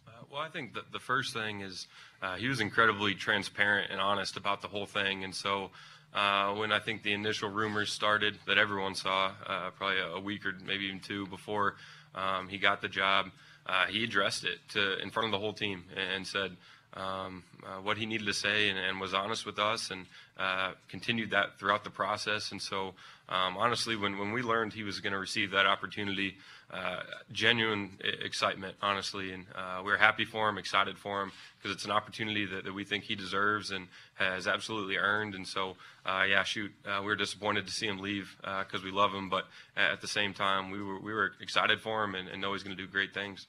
Uh, 0.06 0.12
well, 0.30 0.42
I 0.42 0.50
think 0.50 0.74
that 0.74 0.92
the 0.92 1.00
first 1.00 1.34
thing 1.34 1.62
is 1.62 1.88
uh, 2.22 2.36
he 2.36 2.50
was 2.50 2.60
incredibly 2.60 3.16
transparent 3.16 3.90
and 3.90 4.02
honest 4.02 4.36
about 4.36 4.62
the 4.62 4.68
whole 4.68 4.86
thing. 4.86 5.24
And 5.24 5.34
so 5.34 5.70
uh, 6.14 6.54
when 6.56 6.74
I 6.74 6.80
think 6.80 7.04
the 7.04 7.14
initial 7.14 7.50
rumors 7.50 7.94
started 7.94 8.38
that 8.48 8.58
everyone 8.58 8.96
saw, 8.96 9.32
uh, 9.46 9.70
probably 9.78 10.00
a 10.14 10.20
week 10.20 10.46
or 10.46 10.54
maybe 10.66 10.88
even 10.88 11.00
two 11.00 11.26
before 11.28 11.76
um, 12.16 12.50
he 12.50 12.58
got 12.58 12.82
the 12.82 12.90
job, 12.90 13.28
uh, 13.68 13.86
he 13.86 14.04
addressed 14.04 14.44
it 14.44 14.60
to 14.70 14.98
in 15.00 15.10
front 15.10 15.26
of 15.26 15.32
the 15.32 15.40
whole 15.40 15.54
team 15.54 15.84
and 15.96 16.26
said 16.26 16.56
um, 16.94 17.44
uh, 17.64 17.82
what 17.82 17.98
he 17.98 18.06
needed 18.06 18.26
to 18.26 18.34
say 18.34 18.70
and, 18.70 18.80
and 18.80 19.00
was 19.00 19.14
honest 19.14 19.46
with 19.46 19.60
us 19.60 19.92
and 19.92 20.06
uh, 20.38 20.72
continued 20.90 21.32
that 21.32 21.60
throughout 21.60 21.84
the 21.84 21.90
process. 21.90 22.52
And 22.52 22.62
so, 22.62 22.94
um, 23.30 23.58
honestly, 23.58 23.96
when, 23.96 24.18
when 24.18 24.32
we 24.32 24.42
learned 24.42 24.74
he 24.74 24.84
was 24.84 25.00
going 25.00 25.14
to 25.14 25.20
receive 25.20 25.52
that 25.52 25.66
opportunity, 25.66 26.38
uh, 26.72 27.02
genuine 27.32 27.92
excitement, 28.24 28.76
honestly, 28.82 29.32
and 29.32 29.46
uh, 29.56 29.82
we're 29.84 29.98
happy 29.98 30.26
for 30.26 30.50
him, 30.50 30.58
excited 30.58 30.98
for 30.98 31.22
him, 31.22 31.32
because 31.58 31.76
it's 31.76 31.86
an 31.86 31.92
opportunity 31.92 32.46
that, 32.46 32.64
that 32.64 32.74
we 32.74 32.84
think 32.84 33.04
he 33.04 33.16
deserves 33.16 33.72
and 33.72 33.88
has 34.16 34.48
absolutely 34.48 34.98
earned. 34.98 35.36
And 35.36 35.48
so, 35.48 35.76
uh, 36.06 36.24
yeah, 36.28 36.44
shoot, 36.44 36.72
we 36.86 37.06
were 37.06 37.16
disappointed 37.16 37.68
to 37.68 37.72
see 37.72 37.88
him 37.88 38.00
leave 38.00 38.36
because 38.42 38.84
we 38.84 38.92
love 38.92 39.14
him, 39.14 39.30
but 39.30 39.46
at 39.76 40.02
the 40.02 40.08
same 40.08 40.34
time, 40.34 40.72
we 40.72 40.82
were 40.82 41.00
we 41.00 41.14
were 41.14 41.34
excited 41.42 41.82
for 41.82 42.04
him 42.04 42.16
and, 42.16 42.28
and 42.30 42.42
know 42.42 42.54
he's 42.54 42.64
going 42.64 42.76
to 42.76 42.82
do 42.82 42.90
great 42.90 43.14
things. 43.14 43.48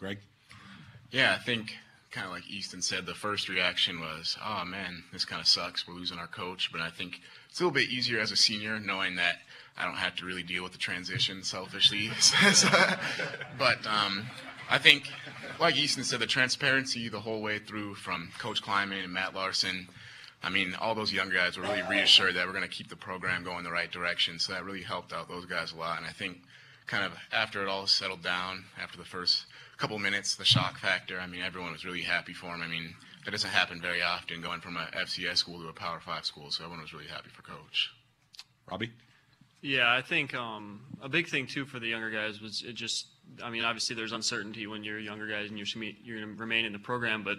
Greg? 0.00 0.18
Yeah, 1.10 1.36
I 1.38 1.42
think 1.42 1.76
kind 2.10 2.26
of 2.26 2.32
like 2.32 2.48
Easton 2.48 2.80
said, 2.80 3.04
the 3.04 3.14
first 3.14 3.50
reaction 3.50 4.00
was, 4.00 4.36
"Oh 4.42 4.64
man, 4.64 5.04
this 5.12 5.26
kind 5.26 5.40
of 5.40 5.46
sucks. 5.46 5.86
We're 5.86 5.94
losing 5.94 6.18
our 6.18 6.26
coach." 6.26 6.72
But 6.72 6.80
I 6.80 6.88
think 6.88 7.20
it's 7.48 7.60
a 7.60 7.62
little 7.62 7.74
bit 7.74 7.90
easier 7.90 8.18
as 8.18 8.32
a 8.32 8.36
senior 8.36 8.80
knowing 8.80 9.16
that 9.16 9.36
I 9.76 9.84
don't 9.84 9.96
have 9.96 10.16
to 10.16 10.24
really 10.24 10.42
deal 10.42 10.62
with 10.62 10.72
the 10.72 10.78
transition 10.78 11.42
selfishly. 11.42 12.08
but 13.58 13.86
um, 13.86 14.26
I 14.70 14.78
think, 14.78 15.08
like 15.60 15.76
Easton 15.76 16.04
said, 16.04 16.20
the 16.20 16.26
transparency 16.26 17.10
the 17.10 17.20
whole 17.20 17.42
way 17.42 17.58
through 17.58 17.94
from 17.96 18.30
Coach 18.38 18.62
Klieman 18.62 19.04
and 19.04 19.12
Matt 19.12 19.34
Larsen. 19.34 19.86
I 20.42 20.48
mean, 20.48 20.74
all 20.80 20.94
those 20.94 21.12
young 21.12 21.28
guys 21.28 21.58
were 21.58 21.64
really 21.64 21.82
reassured 21.82 22.34
that 22.36 22.46
we're 22.46 22.54
going 22.54 22.64
to 22.64 22.68
keep 22.68 22.88
the 22.88 22.96
program 22.96 23.44
going 23.44 23.62
the 23.62 23.70
right 23.70 23.90
direction. 23.90 24.38
So 24.38 24.54
that 24.54 24.64
really 24.64 24.82
helped 24.82 25.12
out 25.12 25.28
those 25.28 25.44
guys 25.44 25.72
a 25.72 25.76
lot. 25.76 25.98
And 25.98 26.06
I 26.06 26.12
think, 26.12 26.38
kind 26.86 27.04
of 27.04 27.12
after 27.30 27.62
it 27.62 27.68
all 27.68 27.86
settled 27.86 28.22
down, 28.22 28.64
after 28.80 28.96
the 28.96 29.04
first 29.04 29.44
couple 29.80 29.98
minutes, 29.98 30.34
the 30.34 30.44
shock 30.44 30.78
factor. 30.78 31.18
I 31.18 31.26
mean, 31.26 31.42
everyone 31.42 31.72
was 31.72 31.84
really 31.84 32.02
happy 32.02 32.34
for 32.34 32.46
him. 32.46 32.60
I 32.60 32.68
mean, 32.68 32.94
that 33.24 33.30
doesn't 33.30 33.50
happen 33.50 33.80
very 33.80 34.02
often, 34.02 34.42
going 34.42 34.60
from 34.60 34.76
a 34.76 34.86
FCS 34.94 35.38
school 35.38 35.60
to 35.62 35.68
a 35.68 35.72
Power 35.72 36.00
Five 36.00 36.26
school. 36.26 36.50
So 36.50 36.64
everyone 36.64 36.82
was 36.82 36.92
really 36.92 37.08
happy 37.08 37.30
for 37.30 37.42
Coach. 37.42 37.90
Robbie? 38.70 38.90
Yeah, 39.62 39.92
I 39.92 40.02
think 40.02 40.34
um, 40.34 40.80
a 41.02 41.08
big 41.08 41.28
thing 41.28 41.46
too 41.46 41.64
for 41.64 41.80
the 41.80 41.88
younger 41.88 42.10
guys 42.10 42.40
was 42.40 42.62
it 42.62 42.74
just. 42.74 43.06
I 43.42 43.48
mean, 43.48 43.64
obviously 43.64 43.94
there's 43.94 44.12
uncertainty 44.12 44.66
when 44.66 44.82
you're 44.82 44.98
younger 44.98 45.28
guys 45.28 45.48
and 45.50 45.56
you're 45.56 45.84
you're 46.02 46.18
going 46.18 46.34
to 46.34 46.40
remain 46.40 46.64
in 46.64 46.72
the 46.72 46.80
program, 46.80 47.22
but 47.22 47.38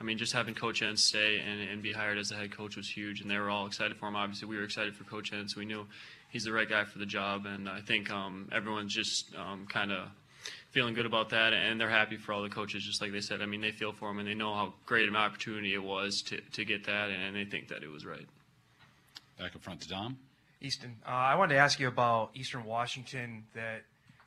I 0.00 0.04
mean, 0.04 0.18
just 0.18 0.32
having 0.32 0.54
Coach 0.54 0.82
Entz 0.82 0.98
stay 0.98 1.38
and, 1.38 1.60
and 1.60 1.82
be 1.82 1.92
hired 1.92 2.18
as 2.18 2.28
the 2.28 2.36
head 2.36 2.50
coach 2.50 2.76
was 2.76 2.88
huge, 2.88 3.20
and 3.20 3.30
they 3.30 3.38
were 3.38 3.50
all 3.50 3.66
excited 3.66 3.96
for 3.96 4.08
him. 4.08 4.16
Obviously, 4.16 4.46
we 4.48 4.56
were 4.56 4.64
excited 4.64 4.94
for 4.94 5.04
Coach 5.04 5.32
Entz, 5.32 5.50
so 5.50 5.60
we 5.60 5.64
knew 5.64 5.86
he's 6.30 6.44
the 6.44 6.52
right 6.52 6.68
guy 6.68 6.84
for 6.84 6.98
the 6.98 7.06
job, 7.06 7.46
and 7.46 7.68
I 7.68 7.80
think 7.80 8.10
um, 8.10 8.48
everyone's 8.52 8.94
just 8.94 9.34
um, 9.36 9.66
kind 9.68 9.92
of 9.92 10.08
feeling 10.70 10.94
good 10.94 11.06
about 11.06 11.30
that, 11.30 11.52
and 11.52 11.80
they're 11.80 11.88
happy 11.88 12.16
for 12.16 12.32
all 12.32 12.42
the 12.42 12.48
coaches, 12.48 12.84
just 12.84 13.00
like 13.00 13.12
they 13.12 13.20
said. 13.20 13.40
I 13.40 13.46
mean, 13.46 13.60
they 13.60 13.72
feel 13.72 13.92
for 13.92 14.08
them, 14.08 14.18
and 14.18 14.28
they 14.28 14.34
know 14.34 14.54
how 14.54 14.74
great 14.86 15.08
an 15.08 15.16
opportunity 15.16 15.74
it 15.74 15.82
was 15.82 16.22
to, 16.22 16.40
to 16.40 16.64
get 16.64 16.84
that, 16.86 17.10
and 17.10 17.34
they 17.34 17.44
think 17.44 17.68
that 17.68 17.82
it 17.82 17.88
was 17.88 18.04
right. 18.04 18.26
Back 19.38 19.54
up 19.54 19.62
front 19.62 19.80
to 19.82 19.88
Dom. 19.88 20.18
Easton, 20.60 20.96
uh, 21.06 21.10
I 21.10 21.36
wanted 21.36 21.54
to 21.54 21.60
ask 21.60 21.78
you 21.78 21.86
about 21.86 22.30
Eastern 22.34 22.64
Washington. 22.64 23.44
That 23.54 23.82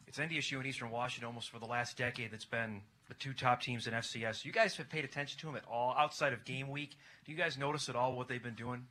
it's 0.07 0.17
NDSU 0.17 0.57
and 0.57 0.65
Eastern 0.65 0.89
Washington 0.89 1.27
almost 1.27 1.49
for 1.49 1.59
the 1.59 1.65
last 1.65 1.97
decade. 1.97 2.31
That's 2.31 2.45
been 2.45 2.81
the 3.09 3.13
two 3.15 3.33
top 3.33 3.61
teams 3.61 3.85
in 3.85 3.93
FCS. 3.93 4.45
You 4.45 4.53
guys 4.53 4.77
have 4.77 4.89
paid 4.89 5.03
attention 5.03 5.37
to 5.41 5.47
them 5.47 5.57
at 5.57 5.63
all 5.69 5.93
outside 5.97 6.31
of 6.31 6.45
game 6.45 6.69
week. 6.69 6.91
Do 7.25 7.33
you 7.33 7.37
guys 7.37 7.57
notice 7.57 7.89
at 7.89 7.97
all 7.97 8.15
what 8.15 8.29
they've 8.29 8.41
been 8.41 8.55
doing? 8.55 8.85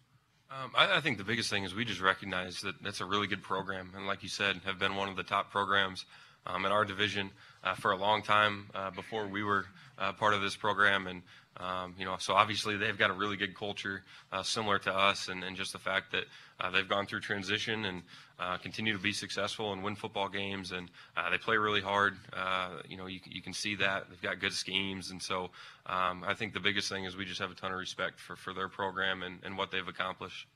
Um, 0.50 0.72
I, 0.76 0.98
I 0.98 1.00
think 1.00 1.16
the 1.16 1.24
biggest 1.24 1.48
thing 1.48 1.64
is 1.64 1.74
we 1.74 1.86
just 1.86 2.00
recognize 2.00 2.60
that 2.60 2.82
that's 2.82 3.00
a 3.00 3.06
really 3.06 3.26
good 3.26 3.42
program, 3.42 3.92
and 3.96 4.06
like 4.06 4.22
you 4.22 4.28
said, 4.28 4.60
have 4.66 4.78
been 4.78 4.96
one 4.96 5.08
of 5.08 5.16
the 5.16 5.22
top 5.22 5.50
programs 5.50 6.04
um, 6.46 6.64
in 6.64 6.72
our 6.72 6.84
division 6.84 7.30
uh, 7.62 7.74
for 7.74 7.92
a 7.92 7.96
long 7.96 8.22
time 8.22 8.70
uh, 8.74 8.90
before 8.90 9.26
we 9.26 9.42
were 9.42 9.66
uh, 9.98 10.12
part 10.12 10.34
of 10.34 10.40
this 10.40 10.56
program. 10.56 11.06
And, 11.06 11.22
um, 11.58 11.94
you 11.98 12.04
know, 12.04 12.16
so 12.18 12.34
obviously 12.34 12.76
they've 12.76 12.96
got 12.96 13.10
a 13.10 13.12
really 13.12 13.36
good 13.36 13.54
culture 13.54 14.02
uh, 14.32 14.42
similar 14.42 14.78
to 14.80 14.92
us. 14.92 15.28
And, 15.28 15.44
and 15.44 15.56
just 15.56 15.72
the 15.72 15.78
fact 15.78 16.12
that 16.12 16.24
uh, 16.58 16.70
they've 16.70 16.88
gone 16.88 17.06
through 17.06 17.20
transition 17.20 17.84
and 17.84 18.02
continue 18.62 18.94
to 18.94 18.98
be 18.98 19.12
successful 19.12 19.72
and 19.72 19.82
win 19.82 19.94
football 19.94 20.28
games. 20.28 20.72
And 20.72 20.90
they 21.30 21.38
play 21.38 21.56
really 21.58 21.82
hard. 21.82 22.16
You 22.88 22.96
know, 22.96 23.06
you, 23.06 23.20
you 23.26 23.42
can 23.42 23.52
see 23.52 23.74
that. 23.76 24.08
They've 24.08 24.22
got 24.22 24.40
good 24.40 24.54
schemes. 24.54 25.10
And 25.10 25.20
so 25.20 25.50
um, 25.86 26.24
I 26.26 26.34
think 26.34 26.54
the 26.54 26.60
biggest 26.60 26.88
thing 26.88 27.04
is 27.04 27.16
we 27.16 27.26
just 27.26 27.40
have 27.40 27.50
a 27.50 27.54
ton 27.54 27.72
of 27.72 27.78
respect 27.78 28.18
for, 28.18 28.36
for 28.36 28.54
their 28.54 28.68
program 28.68 29.22
and, 29.22 29.40
and 29.44 29.58
what 29.58 29.70
they've 29.70 29.86
accomplished. 29.86 30.46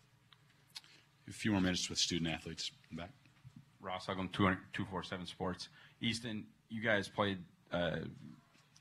A 1.28 1.32
few 1.32 1.52
more 1.52 1.60
minutes 1.60 1.88
with 1.88 1.98
student 1.98 2.30
athletes 2.30 2.70
back. 2.92 3.10
Ross 3.84 4.06
Uglum, 4.06 4.32
247 4.32 5.26
Sports. 5.26 5.68
Easton, 6.00 6.44
you 6.70 6.82
guys 6.82 7.08
played 7.08 7.38
uh, 7.72 7.98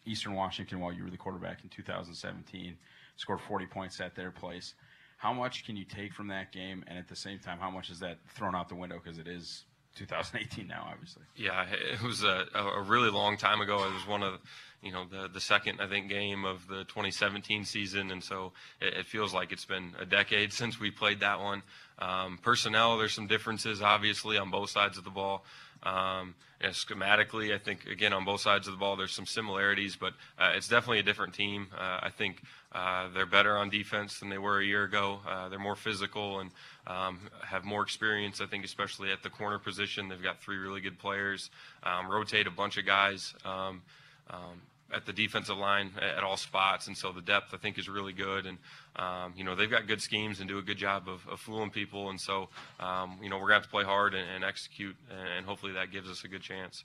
Eastern 0.05 0.33
Washington 0.33 0.79
while 0.79 0.93
you 0.93 1.03
were 1.03 1.09
the 1.09 1.17
quarterback 1.17 1.63
in 1.63 1.69
2017, 1.69 2.77
scored 3.17 3.41
40 3.41 3.65
points 3.67 3.99
at 3.99 4.15
their 4.15 4.31
place. 4.31 4.73
How 5.17 5.33
much 5.33 5.65
can 5.65 5.75
you 5.77 5.85
take 5.85 6.13
from 6.13 6.27
that 6.27 6.51
game, 6.51 6.83
and 6.87 6.97
at 6.97 7.07
the 7.07 7.15
same 7.15 7.39
time, 7.39 7.57
how 7.59 7.69
much 7.69 7.89
is 7.89 7.99
that 7.99 8.17
thrown 8.29 8.55
out 8.55 8.67
the 8.69 8.75
window 8.75 8.99
because 9.01 9.19
it 9.19 9.27
is 9.27 9.63
2018 9.95 10.67
now, 10.67 10.87
obviously? 10.91 11.23
Yeah, 11.35 11.65
it 11.69 12.01
was 12.01 12.23
a, 12.23 12.45
a 12.55 12.81
really 12.81 13.09
long 13.09 13.37
time 13.37 13.61
ago. 13.61 13.75
It 13.87 13.93
was 13.93 14.07
one 14.07 14.23
of, 14.23 14.39
you 14.81 14.91
know, 14.91 15.05
the 15.05 15.27
the 15.27 15.39
second 15.39 15.81
I 15.81 15.87
think 15.87 16.09
game 16.09 16.45
of 16.45 16.67
the 16.67 16.83
2017 16.85 17.65
season, 17.65 18.11
and 18.11 18.23
so 18.23 18.53
it, 18.81 18.93
it 18.93 19.05
feels 19.05 19.33
like 19.33 19.51
it's 19.51 19.65
been 19.65 19.93
a 19.99 20.05
decade 20.05 20.51
since 20.53 20.79
we 20.79 20.91
played 20.91 21.19
that 21.21 21.39
one. 21.39 21.63
Um, 21.99 22.39
personnel, 22.41 22.97
there's 22.97 23.13
some 23.13 23.27
differences 23.27 23.81
obviously 23.81 24.37
on 24.37 24.49
both 24.49 24.69
sides 24.69 24.97
of 24.97 25.03
the 25.03 25.09
ball. 25.09 25.45
Um, 25.83 26.35
schematically, 26.61 27.53
I 27.53 27.57
think 27.57 27.85
again 27.87 28.13
on 28.13 28.23
both 28.23 28.41
sides 28.41 28.67
of 28.67 28.73
the 28.73 28.77
ball, 28.77 28.95
there's 28.95 29.11
some 29.11 29.25
similarities, 29.25 29.95
but 29.95 30.13
uh, 30.39 30.53
it's 30.55 30.67
definitely 30.67 30.99
a 30.99 31.03
different 31.03 31.33
team. 31.33 31.67
Uh, 31.77 31.99
I 32.01 32.09
think 32.09 32.41
uh, 32.71 33.09
they're 33.13 33.25
better 33.25 33.57
on 33.57 33.69
defense 33.69 34.19
than 34.19 34.29
they 34.29 34.37
were 34.37 34.59
a 34.59 34.65
year 34.65 34.83
ago. 34.83 35.19
Uh, 35.27 35.49
they're 35.49 35.59
more 35.59 35.75
physical 35.75 36.39
and 36.39 36.51
um, 36.87 37.19
have 37.45 37.65
more 37.65 37.83
experience. 37.83 38.41
I 38.41 38.45
think, 38.45 38.63
especially 38.65 39.11
at 39.11 39.23
the 39.23 39.29
corner 39.29 39.59
position, 39.59 40.07
they've 40.07 40.23
got 40.23 40.41
three 40.41 40.57
really 40.57 40.81
good 40.81 40.97
players. 40.97 41.49
Um, 41.83 42.09
rotate 42.09 42.47
a 42.47 42.51
bunch 42.51 42.77
of 42.77 42.85
guys. 42.85 43.33
Um, 43.45 43.81
um, 44.29 44.61
at 44.93 45.05
the 45.05 45.13
defensive 45.13 45.57
line 45.57 45.91
at 45.99 46.23
all 46.23 46.37
spots, 46.37 46.87
and 46.87 46.97
so 46.97 47.11
the 47.11 47.21
depth 47.21 47.53
I 47.53 47.57
think 47.57 47.77
is 47.77 47.89
really 47.89 48.13
good. 48.13 48.45
And 48.45 48.57
um, 48.95 49.33
you 49.35 49.43
know 49.43 49.55
they've 49.55 49.69
got 49.69 49.87
good 49.87 50.01
schemes 50.01 50.39
and 50.39 50.47
do 50.47 50.57
a 50.57 50.61
good 50.61 50.77
job 50.77 51.07
of, 51.07 51.27
of 51.27 51.39
fooling 51.39 51.69
people. 51.69 52.09
And 52.09 52.19
so 52.19 52.49
um, 52.79 53.19
you 53.21 53.29
know 53.29 53.37
we're 53.37 53.47
gonna 53.47 53.55
have 53.55 53.63
to 53.63 53.69
play 53.69 53.83
hard 53.83 54.13
and, 54.13 54.29
and, 54.29 54.43
execute, 54.43 54.95
and 55.35 55.45
hopefully 55.45 55.73
that 55.73 55.91
gives 55.91 56.09
us 56.09 56.23
a 56.23 56.27
good 56.27 56.41
chance. 56.41 56.83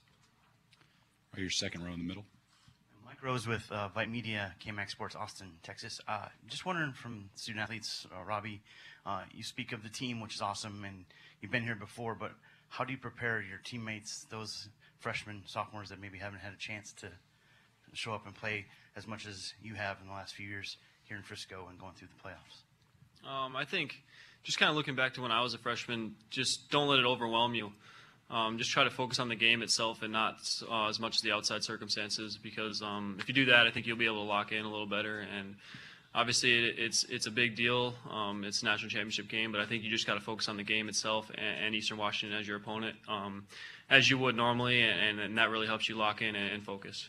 Right 1.32 1.40
here, 1.40 1.50
second 1.50 1.84
row 1.84 1.92
in 1.92 1.98
the 1.98 2.04
middle. 2.04 2.24
Mike 3.04 3.22
Rose 3.22 3.46
with 3.46 3.70
uh, 3.72 3.88
Vite 3.88 4.10
Media, 4.10 4.54
KMAX 4.64 4.90
Sports, 4.90 5.16
Austin, 5.16 5.48
Texas. 5.62 6.00
Uh, 6.06 6.26
just 6.46 6.64
wondering 6.64 6.92
from 6.92 7.30
student 7.34 7.62
athletes, 7.62 8.06
uh, 8.14 8.22
Robbie, 8.22 8.60
uh, 9.04 9.22
you 9.32 9.42
speak 9.42 9.72
of 9.72 9.82
the 9.82 9.88
team, 9.88 10.20
which 10.20 10.34
is 10.34 10.42
awesome, 10.42 10.84
and 10.84 11.04
you've 11.40 11.50
been 11.50 11.64
here 11.64 11.74
before, 11.74 12.14
but 12.14 12.32
how 12.68 12.84
do 12.84 12.92
you 12.92 12.98
prepare 12.98 13.40
your 13.40 13.58
teammates, 13.64 14.26
those 14.30 14.68
freshmen, 15.00 15.42
sophomores 15.46 15.88
that 15.88 16.00
maybe 16.00 16.18
haven't 16.18 16.40
had 16.40 16.52
a 16.52 16.56
chance 16.56 16.92
to 16.92 17.08
show 17.92 18.12
up 18.12 18.26
and 18.26 18.34
play 18.34 18.66
as 18.96 19.06
much 19.06 19.26
as 19.26 19.54
you 19.62 19.74
have 19.74 19.98
in 20.00 20.08
the 20.08 20.12
last 20.12 20.34
few 20.34 20.48
years 20.48 20.76
here 21.04 21.16
in 21.16 21.22
Frisco 21.22 21.66
and 21.68 21.78
going 21.78 21.94
through 21.94 22.08
the 22.08 22.28
playoffs? 22.28 23.28
Um, 23.28 23.56
I 23.56 23.64
think 23.64 24.02
just 24.42 24.58
kind 24.58 24.70
of 24.70 24.76
looking 24.76 24.94
back 24.94 25.14
to 25.14 25.22
when 25.22 25.32
I 25.32 25.42
was 25.42 25.54
a 25.54 25.58
freshman, 25.58 26.14
just 26.30 26.70
don't 26.70 26.88
let 26.88 26.98
it 26.98 27.04
overwhelm 27.04 27.54
you. 27.54 27.72
Um, 28.30 28.58
just 28.58 28.70
try 28.70 28.84
to 28.84 28.90
focus 28.90 29.18
on 29.18 29.28
the 29.28 29.34
game 29.34 29.62
itself 29.62 30.02
and 30.02 30.12
not 30.12 30.36
uh, 30.70 30.88
as 30.88 31.00
much 31.00 31.16
as 31.16 31.22
the 31.22 31.32
outside 31.32 31.64
circumstances 31.64 32.36
because 32.36 32.82
um, 32.82 33.16
if 33.18 33.28
you 33.28 33.34
do 33.34 33.46
that, 33.46 33.66
I 33.66 33.70
think 33.70 33.86
you'll 33.86 33.96
be 33.96 34.04
able 34.04 34.22
to 34.22 34.28
lock 34.28 34.52
in 34.52 34.64
a 34.64 34.70
little 34.70 34.86
better. 34.86 35.20
And 35.20 35.56
obviously, 36.14 36.52
it, 36.52 36.78
it's 36.78 37.04
it's 37.04 37.26
a 37.26 37.30
big 37.30 37.56
deal. 37.56 37.94
Um, 38.10 38.44
it's 38.44 38.60
a 38.60 38.66
national 38.66 38.90
championship 38.90 39.28
game, 39.28 39.50
but 39.50 39.62
I 39.62 39.66
think 39.66 39.82
you 39.82 39.90
just 39.90 40.06
got 40.06 40.14
to 40.14 40.20
focus 40.20 40.46
on 40.48 40.58
the 40.58 40.62
game 40.62 40.90
itself 40.90 41.30
and, 41.34 41.64
and 41.64 41.74
Eastern 41.74 41.96
Washington 41.96 42.38
as 42.38 42.46
your 42.46 42.58
opponent, 42.58 42.96
um, 43.08 43.46
as 43.88 44.10
you 44.10 44.18
would 44.18 44.36
normally, 44.36 44.82
and, 44.82 45.18
and, 45.20 45.38
that 45.38 45.48
really 45.48 45.66
helps 45.66 45.88
you 45.88 45.96
lock 45.96 46.20
in 46.20 46.36
and, 46.36 46.52
and 46.52 46.62
focus. 46.62 47.08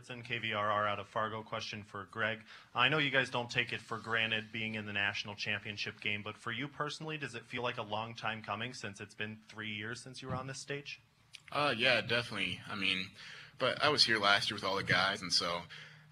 Robertson, 0.00 0.22
KVRR 0.22 0.88
out 0.88 0.98
of 0.98 1.06
Fargo. 1.08 1.42
Question 1.42 1.82
for 1.82 2.08
Greg. 2.10 2.38
I 2.74 2.88
know 2.88 2.96
you 2.96 3.10
guys 3.10 3.28
don't 3.28 3.50
take 3.50 3.70
it 3.74 3.82
for 3.82 3.98
granted 3.98 4.50
being 4.50 4.76
in 4.76 4.86
the 4.86 4.94
national 4.94 5.34
championship 5.34 6.00
game, 6.00 6.22
but 6.24 6.38
for 6.38 6.52
you 6.52 6.68
personally, 6.68 7.18
does 7.18 7.34
it 7.34 7.44
feel 7.44 7.62
like 7.62 7.76
a 7.76 7.82
long 7.82 8.14
time 8.14 8.40
coming 8.40 8.72
since 8.72 8.98
it's 9.00 9.14
been 9.14 9.36
three 9.50 9.68
years 9.68 10.00
since 10.00 10.22
you 10.22 10.28
were 10.28 10.34
on 10.34 10.46
this 10.46 10.58
stage? 10.58 11.02
Uh, 11.52 11.74
yeah, 11.76 12.00
definitely. 12.00 12.60
I 12.70 12.76
mean, 12.76 13.08
but 13.58 13.82
I 13.84 13.90
was 13.90 14.04
here 14.04 14.18
last 14.18 14.50
year 14.50 14.56
with 14.56 14.64
all 14.64 14.76
the 14.76 14.82
guys, 14.82 15.20
and 15.20 15.30
so, 15.30 15.60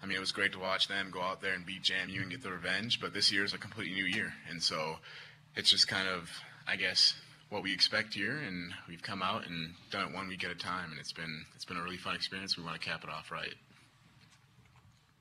I 0.03 0.05
mean, 0.05 0.17
it 0.17 0.19
was 0.19 0.31
great 0.31 0.51
to 0.51 0.59
watch 0.59 0.87
them 0.87 1.09
go 1.09 1.21
out 1.21 1.41
there 1.41 1.53
and 1.53 1.65
beat 1.65 1.81
JMU 1.81 2.21
and 2.21 2.29
get 2.29 2.43
the 2.43 2.51
revenge. 2.51 3.01
But 3.01 3.15
this 3.15 3.31
year 3.31 3.43
is 3.43 3.55
a 3.55 3.57
completely 3.57 3.95
new 3.95 4.05
year, 4.05 4.33
and 4.51 4.61
so 4.61 4.97
it's 5.55 5.71
just 5.71 5.87
kind 5.87 6.07
of, 6.07 6.29
I 6.67 6.75
guess, 6.75 7.15
what 7.49 7.63
we 7.63 7.73
expect 7.73 8.13
here, 8.13 8.37
and 8.37 8.71
we've 8.87 9.01
come 9.01 9.23
out 9.23 9.47
and 9.47 9.73
done 9.89 10.09
it 10.09 10.13
one 10.13 10.27
week 10.27 10.43
at 10.43 10.51
a 10.51 10.55
time, 10.55 10.91
and 10.91 10.99
it's 10.99 11.13
been 11.13 11.45
it's 11.55 11.65
been 11.65 11.77
a 11.77 11.81
really 11.81 11.97
fun 11.97 12.13
experience. 12.13 12.55
We 12.55 12.63
want 12.63 12.79
to 12.79 12.87
cap 12.87 13.03
it 13.03 13.09
off 13.09 13.31
right. 13.31 13.55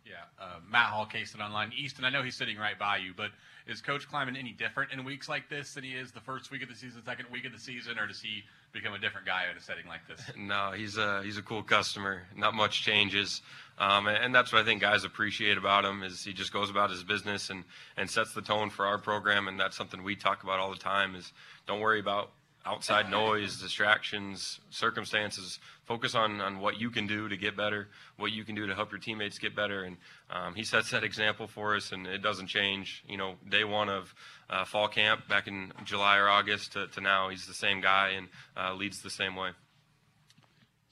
Yeah, 0.08 0.24
uh, 0.42 0.60
Matt 0.70 0.86
Hall, 0.86 1.04
K-State 1.04 1.40
Online. 1.40 1.70
Easton, 1.76 2.04
I 2.04 2.10
know 2.10 2.22
he's 2.22 2.36
sitting 2.36 2.56
right 2.56 2.78
by 2.78 2.96
you, 2.96 3.12
but 3.14 3.30
is 3.66 3.82
Coach 3.82 4.08
Klieman 4.08 4.38
any 4.38 4.52
different 4.52 4.90
in 4.92 5.04
weeks 5.04 5.28
like 5.28 5.50
this 5.50 5.74
than 5.74 5.84
he 5.84 5.90
is 5.90 6.12
the 6.12 6.20
first 6.20 6.50
week 6.50 6.62
of 6.62 6.70
the 6.70 6.74
season, 6.74 7.02
second 7.04 7.26
week 7.30 7.44
of 7.44 7.52
the 7.52 7.58
season, 7.58 7.98
or 7.98 8.06
does 8.06 8.20
he 8.20 8.42
become 8.72 8.94
a 8.94 8.98
different 8.98 9.26
guy 9.26 9.44
in 9.50 9.56
a 9.56 9.60
setting 9.60 9.86
like 9.86 10.00
this? 10.08 10.20
No, 10.38 10.72
he's 10.72 10.96
a 10.96 11.22
he's 11.22 11.36
a 11.36 11.42
cool 11.42 11.62
customer. 11.62 12.22
Not 12.34 12.54
much 12.54 12.82
changes, 12.82 13.42
um, 13.78 14.06
and, 14.06 14.16
and, 14.16 14.34
that's 14.34 14.50
what 14.50 14.62
I 14.62 14.64
think 14.64 14.80
guys 14.80 15.04
appreciate 15.04 15.58
about 15.58 15.84
him 15.84 16.02
is 16.02 16.24
he 16.24 16.32
just 16.32 16.52
goes 16.52 16.70
about 16.70 16.90
his 16.90 17.04
business 17.04 17.50
and 17.50 17.64
and 17.98 18.08
sets 18.08 18.32
the 18.32 18.40
tone 18.40 18.70
for 18.70 18.86
our 18.86 18.96
program, 18.96 19.46
and 19.46 19.60
that's 19.60 19.76
something 19.76 20.02
we 20.02 20.16
talk 20.16 20.42
about 20.42 20.58
all 20.58 20.70
the 20.70 20.78
time. 20.78 21.14
Is 21.14 21.32
don't 21.66 21.80
worry 21.80 22.00
about 22.00 22.30
outside 22.66 23.10
noise, 23.10 23.60
distractions, 23.60 24.60
circumstances. 24.70 25.58
Focus 25.84 26.14
on, 26.14 26.40
on 26.40 26.60
what 26.60 26.78
you 26.80 26.90
can 26.90 27.06
do 27.06 27.28
to 27.28 27.36
get 27.36 27.56
better, 27.56 27.88
what 28.16 28.32
you 28.32 28.44
can 28.44 28.54
do 28.54 28.66
to 28.66 28.74
help 28.74 28.90
your 28.90 29.00
teammates 29.00 29.38
get 29.38 29.56
better. 29.56 29.84
And 29.84 29.96
um, 30.30 30.54
he 30.54 30.64
sets 30.64 30.90
that 30.90 31.02
example 31.04 31.46
for 31.46 31.76
us, 31.76 31.92
and 31.92 32.06
it 32.06 32.22
doesn't 32.22 32.48
change. 32.48 33.04
You 33.08 33.16
know, 33.16 33.34
day 33.48 33.64
one 33.64 33.88
of 33.88 34.14
uh, 34.50 34.64
fall 34.64 34.88
camp 34.88 35.28
back 35.28 35.46
in 35.46 35.72
July 35.84 36.18
or 36.18 36.28
August 36.28 36.72
to, 36.72 36.88
to 36.88 37.00
now, 37.00 37.30
he's 37.30 37.46
the 37.46 37.54
same 37.54 37.80
guy 37.80 38.10
and 38.10 38.28
uh, 38.56 38.74
leads 38.74 39.02
the 39.02 39.10
same 39.10 39.34
way. 39.34 39.50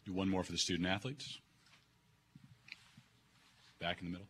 Do 0.07 0.13
one 0.13 0.29
more 0.29 0.45
for 0.45 0.53
the 0.53 0.59
student 0.59 0.89
athletes. 0.89 1.41
Back 3.81 4.01
in 4.01 4.07
the 4.07 4.13
middle. 4.13 4.29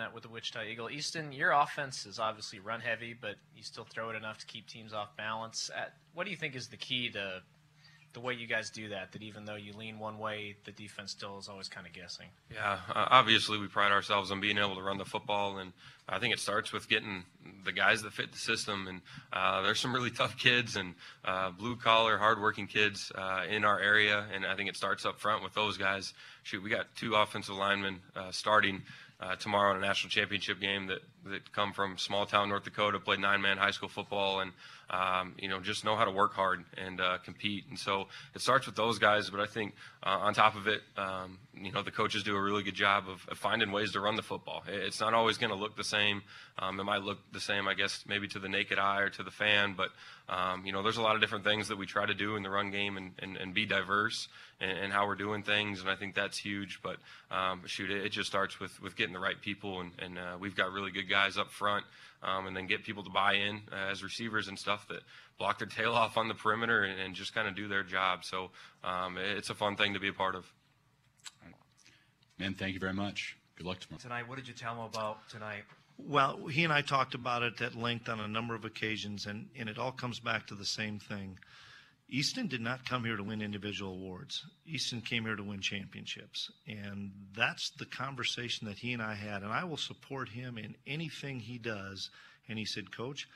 Robinett 0.00 0.12
with 0.12 0.22
the 0.22 0.28
Wichita 0.28 0.64
Eagle. 0.64 0.90
Easton, 0.90 1.32
your 1.32 1.52
offense 1.52 2.06
is 2.06 2.18
obviously 2.18 2.60
run 2.60 2.80
heavy, 2.80 3.14
but 3.18 3.36
you 3.54 3.62
still 3.62 3.84
throw 3.84 4.10
it 4.10 4.16
enough 4.16 4.38
to 4.38 4.46
keep 4.46 4.66
teams 4.66 4.92
off 4.92 5.16
balance. 5.16 5.70
At, 5.76 5.94
what 6.14 6.24
do 6.24 6.30
you 6.30 6.36
think 6.36 6.56
is 6.56 6.68
the 6.68 6.76
key 6.76 7.10
to 7.10 7.42
the 8.12 8.20
way 8.20 8.34
you 8.34 8.46
guys 8.46 8.70
do 8.70 8.88
that? 8.88 9.12
That 9.12 9.22
even 9.22 9.44
though 9.44 9.56
you 9.56 9.72
lean 9.72 9.98
one 9.98 10.18
way, 10.18 10.56
the 10.64 10.72
defense 10.72 11.12
still 11.12 11.38
is 11.38 11.48
always 11.48 11.68
kind 11.68 11.86
of 11.86 11.92
guessing. 11.92 12.26
Yeah, 12.52 12.78
uh, 12.88 13.06
obviously 13.10 13.58
we 13.58 13.68
pride 13.68 13.92
ourselves 13.92 14.30
on 14.30 14.40
being 14.40 14.58
able 14.58 14.74
to 14.74 14.82
run 14.82 14.98
the 14.98 15.04
football, 15.04 15.58
and 15.58 15.72
I 16.08 16.18
think 16.18 16.32
it 16.32 16.40
starts 16.40 16.72
with 16.72 16.88
getting 16.88 17.24
the 17.64 17.72
guys 17.72 18.02
that 18.02 18.12
fit 18.12 18.32
the 18.32 18.38
system. 18.38 18.88
And 18.88 19.00
uh, 19.32 19.62
there's 19.62 19.78
some 19.78 19.94
really 19.94 20.10
tough 20.10 20.36
kids 20.36 20.76
and 20.76 20.94
uh, 21.24 21.50
blue 21.50 21.76
collar, 21.76 22.18
hardworking 22.18 22.66
kids 22.66 23.12
uh, 23.14 23.42
in 23.48 23.64
our 23.64 23.78
area, 23.78 24.26
and 24.34 24.44
I 24.44 24.56
think 24.56 24.68
it 24.68 24.76
starts 24.76 25.04
up 25.04 25.20
front 25.20 25.44
with 25.44 25.54
those 25.54 25.76
guys. 25.76 26.12
Shoot, 26.42 26.62
we 26.62 26.70
got 26.70 26.86
two 26.96 27.14
offensive 27.14 27.54
linemen 27.54 28.00
uh, 28.16 28.32
starting 28.32 28.82
uh, 29.20 29.36
tomorrow 29.36 29.72
in 29.72 29.82
a 29.82 29.86
national 29.86 30.10
championship 30.10 30.60
game 30.60 30.86
that, 30.86 31.00
that 31.24 31.52
come 31.52 31.72
from 31.72 31.98
small 31.98 32.26
town 32.26 32.48
North 32.48 32.64
Dakota, 32.64 32.98
played 32.98 33.20
nine 33.20 33.42
man 33.42 33.58
high 33.58 33.70
school 33.70 33.88
football, 33.88 34.40
and 34.40 34.52
um, 34.90 35.34
you 35.38 35.48
know 35.48 35.60
just 35.60 35.84
know 35.84 35.96
how 35.96 36.04
to 36.04 36.10
work 36.10 36.34
hard 36.34 36.64
and 36.76 37.00
uh, 37.00 37.18
compete. 37.24 37.64
And 37.68 37.78
so 37.78 38.08
it 38.34 38.40
starts 38.40 38.66
with 38.66 38.74
those 38.74 38.98
guys, 38.98 39.30
but 39.30 39.40
I 39.40 39.46
think 39.46 39.74
uh, 40.02 40.18
on 40.20 40.34
top 40.34 40.56
of 40.56 40.66
it, 40.66 40.82
um, 40.96 41.38
you 41.54 41.72
know 41.72 41.82
the 41.82 41.90
coaches 41.90 42.22
do 42.22 42.36
a 42.36 42.42
really 42.42 42.62
good 42.62 42.74
job 42.74 43.04
of, 43.08 43.20
finding 43.38 43.70
ways 43.72 43.92
to 43.92 44.00
run 44.00 44.16
the 44.16 44.22
football. 44.22 44.62
It's 44.66 45.00
not 45.00 45.14
always 45.14 45.38
going 45.38 45.50
to 45.50 45.56
look 45.56 45.76
the 45.76 45.84
same. 45.84 46.22
Um, 46.58 46.78
it 46.78 46.84
might 46.84 47.02
look 47.02 47.18
the 47.32 47.40
same, 47.40 47.68
I 47.68 47.74
guess, 47.74 48.04
maybe 48.06 48.28
to 48.28 48.38
the 48.38 48.48
naked 48.48 48.78
eye 48.78 49.00
or 49.00 49.10
to 49.10 49.22
the 49.22 49.30
fan, 49.30 49.74
but 49.76 49.90
um, 50.28 50.66
you 50.66 50.72
know 50.72 50.82
there's 50.82 50.98
a 50.98 51.02
lot 51.02 51.14
of 51.14 51.20
different 51.20 51.44
things 51.44 51.68
that 51.68 51.78
we 51.78 51.86
try 51.86 52.04
to 52.04 52.14
do 52.14 52.36
in 52.36 52.42
the 52.42 52.50
run 52.50 52.70
game 52.70 52.96
and, 52.96 53.12
and, 53.20 53.36
and 53.36 53.54
be 53.54 53.66
diverse 53.66 54.28
and, 54.60 54.70
and, 54.70 54.92
how 54.92 55.06
we're 55.06 55.14
doing 55.14 55.42
things, 55.42 55.80
and 55.80 55.88
I 55.88 55.96
think 55.96 56.14
that's 56.14 56.36
huge. 56.36 56.80
But 56.82 56.96
um, 57.30 57.62
shoot, 57.66 57.90
it, 57.90 58.04
it, 58.04 58.10
just 58.10 58.28
starts 58.28 58.60
with 58.60 58.80
with 58.82 58.96
getting 58.96 59.14
the 59.14 59.20
right 59.20 59.40
people, 59.40 59.80
and, 59.80 59.92
and 59.98 60.18
uh, 60.18 60.36
we've 60.38 60.56
got 60.56 60.72
really 60.72 60.90
good 60.90 61.08
guys 61.08 61.38
up 61.38 61.50
front, 61.50 61.84
um, 62.22 62.46
and 62.46 62.56
then 62.56 62.66
get 62.66 62.84
people 62.84 63.02
to 63.02 63.10
buy 63.10 63.34
in 63.34 63.60
uh, 63.72 63.90
as 63.90 64.02
receivers 64.02 64.48
and 64.48 64.58
stuff 64.58 64.86
that 64.88 65.00
block 65.38 65.58
their 65.58 65.68
tail 65.68 65.92
off 65.92 66.16
on 66.16 66.28
the 66.28 66.34
perimeter 66.34 66.82
and, 66.82 67.00
and 67.00 67.14
just 67.14 67.34
kind 67.34 67.48
of 67.48 67.54
do 67.54 67.68
their 67.68 67.82
job. 67.82 68.24
So 68.24 68.50
um, 68.84 69.16
it's 69.16 69.50
a 69.50 69.54
fun 69.54 69.76
thing 69.76 69.94
to 69.94 70.00
be 70.00 70.08
a 70.08 70.12
part 70.12 70.34
of. 70.34 70.44
Man, 72.38 72.54
thank 72.54 72.72
you 72.74 72.80
very 72.80 72.94
much. 72.94 73.36
Good 73.56 73.66
luck 73.66 73.80
tomorrow. 73.80 74.00
Tonight, 74.00 74.28
what 74.28 74.36
did 74.36 74.48
you 74.48 74.54
tell 74.54 74.72
him 74.72 74.80
about 74.80 75.28
tonight? 75.28 75.64
Well, 75.98 76.46
he 76.46 76.64
and 76.64 76.72
I 76.72 76.80
talked 76.80 77.14
about 77.14 77.42
it 77.42 77.60
at 77.60 77.74
length 77.74 78.08
on 78.08 78.20
a 78.20 78.28
number 78.28 78.54
of 78.54 78.64
occasions, 78.64 79.26
and, 79.26 79.48
and 79.58 79.68
it 79.68 79.78
all 79.78 79.92
comes 79.92 80.18
back 80.18 80.46
to 80.46 80.54
the 80.54 80.64
same 80.64 80.98
thing. 80.98 81.38
Easton 82.12 82.48
did 82.48 82.60
not 82.60 82.84
come 82.84 83.04
here 83.04 83.16
to 83.16 83.22
win 83.22 83.40
individual 83.40 83.92
awards. 83.92 84.44
Easton 84.66 85.00
came 85.00 85.24
here 85.24 85.36
to 85.36 85.44
win 85.44 85.60
championships. 85.60 86.50
And 86.66 87.12
that's 87.36 87.70
the 87.70 87.86
conversation 87.86 88.66
that 88.66 88.78
he 88.78 88.92
and 88.92 89.00
I 89.00 89.14
had. 89.14 89.42
And 89.42 89.52
I 89.52 89.64
will 89.64 89.76
support 89.76 90.28
him 90.28 90.58
in 90.58 90.74
anything 90.88 91.38
he 91.38 91.56
does. 91.56 92.10
And 92.48 92.58
he 92.58 92.64
said, 92.64 92.94
Coach, 92.94 93.28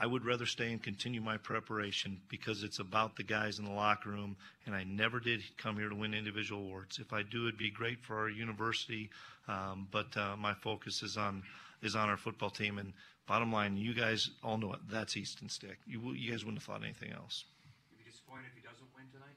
I 0.00 0.06
would 0.06 0.24
rather 0.24 0.46
stay 0.46 0.70
and 0.70 0.80
continue 0.80 1.20
my 1.20 1.38
preparation 1.38 2.20
because 2.28 2.62
it's 2.62 2.78
about 2.78 3.16
the 3.16 3.24
guys 3.24 3.58
in 3.58 3.64
the 3.64 3.72
locker 3.72 4.10
room. 4.10 4.36
And 4.64 4.76
I 4.76 4.84
never 4.84 5.18
did 5.18 5.42
come 5.56 5.76
here 5.76 5.88
to 5.88 5.94
win 5.96 6.14
individual 6.14 6.62
awards. 6.62 7.00
If 7.00 7.12
I 7.12 7.22
do, 7.24 7.48
it'd 7.48 7.58
be 7.58 7.70
great 7.70 8.04
for 8.04 8.16
our 8.16 8.28
university. 8.28 9.10
Um, 9.48 9.88
but 9.90 10.16
uh, 10.16 10.36
my 10.36 10.54
focus 10.54 11.02
is 11.02 11.16
on 11.16 11.42
is 11.82 11.96
on 11.96 12.08
our 12.08 12.16
football 12.16 12.50
team. 12.50 12.78
And 12.78 12.92
bottom 13.26 13.52
line, 13.52 13.76
you 13.76 13.92
guys 13.92 14.30
all 14.44 14.56
know 14.56 14.72
it. 14.74 14.80
That's 14.88 15.16
Easton 15.16 15.48
Stick. 15.48 15.78
You 15.84 16.12
you 16.12 16.30
guys 16.30 16.44
wouldn't 16.44 16.62
have 16.62 16.66
thought 16.66 16.84
anything 16.84 17.12
else. 17.12 17.44
Disappointed 18.28 18.46
if 18.50 18.54
he 18.54 18.66
doesn't 18.66 18.86
win 18.94 19.04
tonight? 19.12 19.36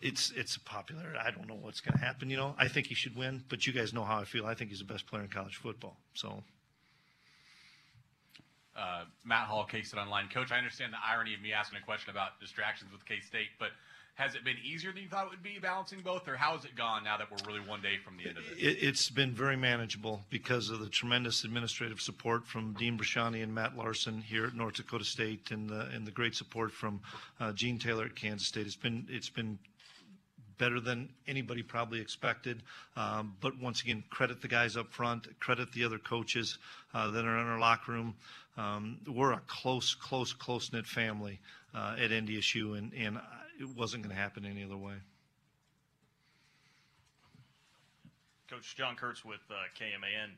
It's 0.00 0.30
it's 0.30 0.56
popular. 0.58 1.14
I 1.20 1.30
don't 1.30 1.46
know 1.46 1.58
what's 1.60 1.80
going 1.80 1.98
to 1.98 2.04
happen. 2.04 2.30
You 2.30 2.36
know, 2.36 2.54
I 2.58 2.68
think 2.68 2.86
he 2.86 2.94
should 2.94 3.16
win, 3.16 3.44
but 3.48 3.66
you 3.66 3.72
guys 3.72 3.92
know 3.92 4.04
how 4.04 4.18
I 4.18 4.24
feel. 4.24 4.46
I 4.46 4.54
think 4.54 4.70
he's 4.70 4.78
the 4.78 4.84
best 4.84 5.06
player 5.06 5.22
in 5.22 5.28
college 5.28 5.56
football. 5.56 5.96
So 6.14 6.42
Uh, 8.76 9.04
Matt 9.24 9.46
Hall, 9.46 9.64
K 9.64 9.82
State 9.82 10.00
Online. 10.00 10.28
Coach, 10.28 10.52
I 10.52 10.56
understand 10.56 10.92
the 10.92 11.02
irony 11.06 11.34
of 11.34 11.42
me 11.42 11.52
asking 11.52 11.78
a 11.78 11.84
question 11.84 12.10
about 12.10 12.40
distractions 12.40 12.90
with 12.92 13.04
K 13.04 13.20
State, 13.20 13.48
but 13.58 13.70
has 14.20 14.34
it 14.34 14.44
been 14.44 14.56
easier 14.62 14.92
than 14.92 15.02
you 15.02 15.08
thought 15.08 15.24
it 15.24 15.30
would 15.30 15.42
be 15.42 15.58
balancing 15.58 16.00
both, 16.00 16.28
or 16.28 16.36
how 16.36 16.54
has 16.54 16.66
it 16.66 16.76
gone 16.76 17.04
now 17.04 17.16
that 17.16 17.30
we're 17.30 17.38
really 17.46 17.66
one 17.66 17.80
day 17.80 17.96
from 18.04 18.18
the 18.18 18.28
end 18.28 18.36
of 18.36 18.44
it? 18.52 18.58
it, 18.58 18.76
it's 18.82 19.08
been 19.08 19.32
very 19.32 19.56
manageable 19.56 20.20
because 20.28 20.68
of 20.68 20.78
the 20.80 20.90
tremendous 20.90 21.42
administrative 21.44 22.02
support 22.02 22.46
from 22.46 22.74
Dean 22.74 22.98
Bresciani 22.98 23.42
and 23.42 23.54
Matt 23.54 23.78
Larsen 23.78 24.20
here 24.20 24.44
at 24.44 24.54
North 24.54 24.74
Dakota 24.74 25.04
State, 25.04 25.50
and 25.50 25.70
the 25.70 25.88
and 25.94 26.06
the 26.06 26.10
great 26.10 26.34
support 26.34 26.70
from 26.70 27.00
uh, 27.40 27.52
Gene 27.52 27.78
Taylor 27.78 28.04
at 28.04 28.14
Kansas 28.14 28.46
State. 28.46 28.66
It's 28.66 28.76
been 28.76 29.06
it's 29.08 29.30
been 29.30 29.58
better 30.58 30.78
than 30.78 31.08
anybody 31.26 31.62
probably 31.62 31.98
expected. 31.98 32.62
Um, 32.94 33.34
but 33.40 33.58
once 33.58 33.80
again, 33.80 34.04
credit 34.10 34.42
the 34.42 34.48
guys 34.48 34.76
up 34.76 34.92
front, 34.92 35.26
credit 35.40 35.72
the 35.72 35.84
other 35.84 35.98
coaches 35.98 36.58
uh, 36.92 37.10
that 37.12 37.24
are 37.24 37.38
in 37.38 37.46
our 37.46 37.58
locker 37.58 37.92
room. 37.92 38.14
Um, 38.58 38.98
we're 39.08 39.32
a 39.32 39.40
close, 39.46 39.94
close, 39.94 40.34
close 40.34 40.70
knit 40.70 40.86
family 40.86 41.40
uh, 41.74 41.96
at 41.98 42.10
NDSU, 42.10 42.76
and, 42.76 42.92
and 42.92 43.18
it 43.60 43.68
wasn't 43.76 44.02
going 44.02 44.14
to 44.14 44.20
happen 44.20 44.44
any 44.44 44.64
other 44.64 44.76
way. 44.76 44.94
Coach 48.48 48.74
John 48.76 48.96
Kurtz 48.96 49.24
with 49.24 49.40
uh, 49.50 49.54
KMAN. 49.78 50.30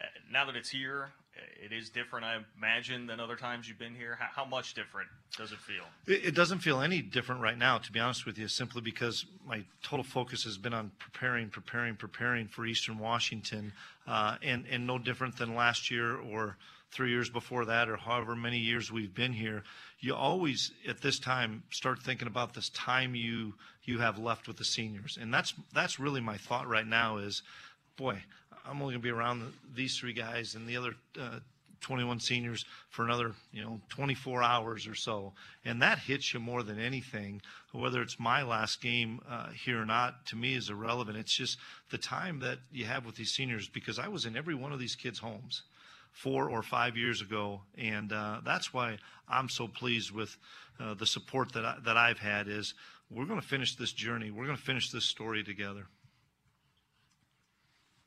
Uh, 0.00 0.04
now 0.30 0.44
that 0.44 0.54
it's 0.54 0.70
here, 0.70 1.10
uh, 1.36 1.64
it 1.64 1.72
is 1.72 1.90
different, 1.90 2.24
I 2.24 2.38
imagine, 2.56 3.06
than 3.06 3.18
other 3.18 3.34
times 3.34 3.68
you've 3.68 3.78
been 3.78 3.94
here. 3.94 4.16
How, 4.20 4.42
how 4.42 4.44
much 4.44 4.74
different 4.74 5.08
does 5.36 5.50
it 5.50 5.58
feel? 5.58 5.82
It, 6.06 6.26
it 6.26 6.34
doesn't 6.34 6.60
feel 6.60 6.80
any 6.80 7.02
different 7.02 7.40
right 7.40 7.58
now, 7.58 7.78
to 7.78 7.90
be 7.90 7.98
honest 7.98 8.24
with 8.24 8.38
you, 8.38 8.46
simply 8.46 8.82
because 8.82 9.26
my 9.44 9.64
total 9.82 10.04
focus 10.04 10.44
has 10.44 10.58
been 10.58 10.72
on 10.72 10.92
preparing, 10.98 11.48
preparing, 11.48 11.96
preparing 11.96 12.46
for 12.46 12.66
Eastern 12.66 12.98
Washington, 12.98 13.72
uh, 14.06 14.36
and 14.42 14.64
and 14.70 14.86
no 14.86 14.98
different 14.98 15.36
than 15.36 15.54
last 15.54 15.90
year 15.90 16.16
or 16.16 16.56
three 16.92 17.10
years 17.10 17.30
before 17.30 17.64
that, 17.66 17.88
or 17.88 17.96
however 17.96 18.34
many 18.34 18.58
years 18.58 18.90
we've 18.90 19.14
been 19.14 19.32
here. 19.32 19.62
You 20.00 20.14
always 20.14 20.72
at 20.88 21.00
this 21.00 21.18
time 21.18 21.62
start 21.70 22.02
thinking 22.02 22.28
about 22.28 22.54
this 22.54 22.68
time 22.70 23.14
you 23.14 23.54
you 23.84 23.98
have 23.98 24.18
left 24.18 24.48
with 24.48 24.56
the 24.56 24.64
seniors, 24.64 25.18
and 25.20 25.32
that's 25.32 25.54
that's 25.72 26.00
really 26.00 26.20
my 26.20 26.36
thought 26.36 26.68
right 26.68 26.86
now. 26.86 27.18
Is 27.18 27.42
boy, 27.96 28.22
I'm 28.66 28.80
only 28.82 28.94
going 28.94 29.02
to 29.02 29.06
be 29.06 29.10
around 29.10 29.52
these 29.74 29.96
three 29.96 30.12
guys 30.12 30.54
and 30.54 30.66
the 30.66 30.76
other 30.76 30.94
uh, 31.20 31.40
21 31.80 32.20
seniors 32.20 32.64
for 32.90 33.04
another, 33.04 33.32
you 33.52 33.62
know, 33.62 33.80
24 33.88 34.42
hours 34.42 34.86
or 34.86 34.94
so. 34.94 35.32
And 35.64 35.80
that 35.82 35.98
hits 35.98 36.32
you 36.32 36.40
more 36.40 36.62
than 36.62 36.78
anything. 36.78 37.40
Whether 37.72 38.02
it's 38.02 38.20
my 38.20 38.42
last 38.42 38.82
game 38.82 39.20
uh, 39.28 39.48
here 39.50 39.80
or 39.80 39.86
not, 39.86 40.26
to 40.26 40.36
me 40.36 40.54
is 40.54 40.68
irrelevant. 40.68 41.16
It's 41.16 41.34
just 41.34 41.58
the 41.90 41.98
time 41.98 42.40
that 42.40 42.58
you 42.70 42.84
have 42.84 43.06
with 43.06 43.16
these 43.16 43.32
seniors 43.32 43.68
because 43.68 43.98
I 43.98 44.08
was 44.08 44.26
in 44.26 44.36
every 44.36 44.54
one 44.54 44.72
of 44.72 44.78
these 44.78 44.94
kids' 44.94 45.20
homes 45.20 45.62
four 46.12 46.50
or 46.50 46.62
five 46.62 46.96
years 46.96 47.20
ago, 47.20 47.62
and 47.76 48.12
uh, 48.12 48.40
that's 48.44 48.72
why 48.72 48.98
I'm 49.28 49.48
so 49.48 49.68
pleased 49.68 50.10
with 50.10 50.36
uh, 50.78 50.94
the 50.94 51.06
support 51.06 51.52
that 51.52 51.64
I, 51.64 51.76
that 51.84 51.96
I've 51.96 52.18
had. 52.18 52.48
Is 52.48 52.74
we're 53.10 53.26
going 53.26 53.40
to 53.40 53.46
finish 53.46 53.76
this 53.76 53.92
journey. 53.92 54.30
We're 54.30 54.46
going 54.46 54.56
to 54.56 54.62
finish 54.62 54.90
this 54.90 55.04
story 55.04 55.42
together. 55.42 55.86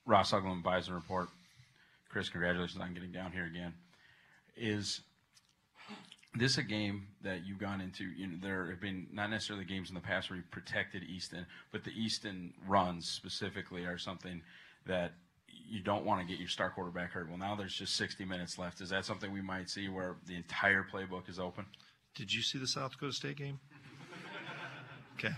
Ross 0.05 0.31
Uglum, 0.31 0.63
Bison 0.63 0.93
Report. 0.93 1.29
Chris, 2.09 2.29
congratulations 2.29 2.79
on 2.81 2.93
getting 2.93 3.11
down 3.11 3.31
here 3.31 3.45
again. 3.45 3.73
Is 4.55 5.01
this 6.35 6.57
a 6.57 6.63
game 6.63 7.07
that 7.23 7.45
you've 7.45 7.59
gone 7.59 7.81
into? 7.81 8.03
You 8.05 8.27
know, 8.27 8.37
there 8.41 8.69
have 8.69 8.81
been 8.81 9.07
not 9.11 9.29
necessarily 9.29 9.65
games 9.65 9.89
in 9.89 9.95
the 9.95 10.01
past 10.01 10.29
where 10.29 10.37
you 10.37 10.43
protected 10.51 11.03
Easton, 11.03 11.45
but 11.71 11.83
the 11.83 11.91
Easton 11.91 12.53
runs 12.67 13.07
specifically 13.07 13.85
are 13.85 13.97
something 13.97 14.41
that 14.85 15.13
you 15.67 15.81
don't 15.81 16.05
want 16.05 16.21
to 16.21 16.27
get 16.27 16.39
your 16.39 16.49
star 16.49 16.69
quarterback 16.69 17.11
hurt. 17.11 17.29
Well, 17.29 17.37
now 17.37 17.55
there's 17.55 17.73
just 17.75 17.95
60 17.95 18.25
minutes 18.25 18.57
left. 18.57 18.81
Is 18.81 18.89
that 18.89 19.05
something 19.05 19.31
we 19.31 19.41
might 19.41 19.69
see 19.69 19.89
where 19.89 20.15
the 20.25 20.35
entire 20.35 20.83
playbook 20.83 21.29
is 21.29 21.39
open? 21.39 21.65
Did 22.15 22.33
you 22.33 22.41
see 22.41 22.57
the 22.59 22.67
South 22.67 22.91
Dakota 22.91 23.13
State 23.13 23.37
game? 23.37 23.59
Okay. 25.17 25.33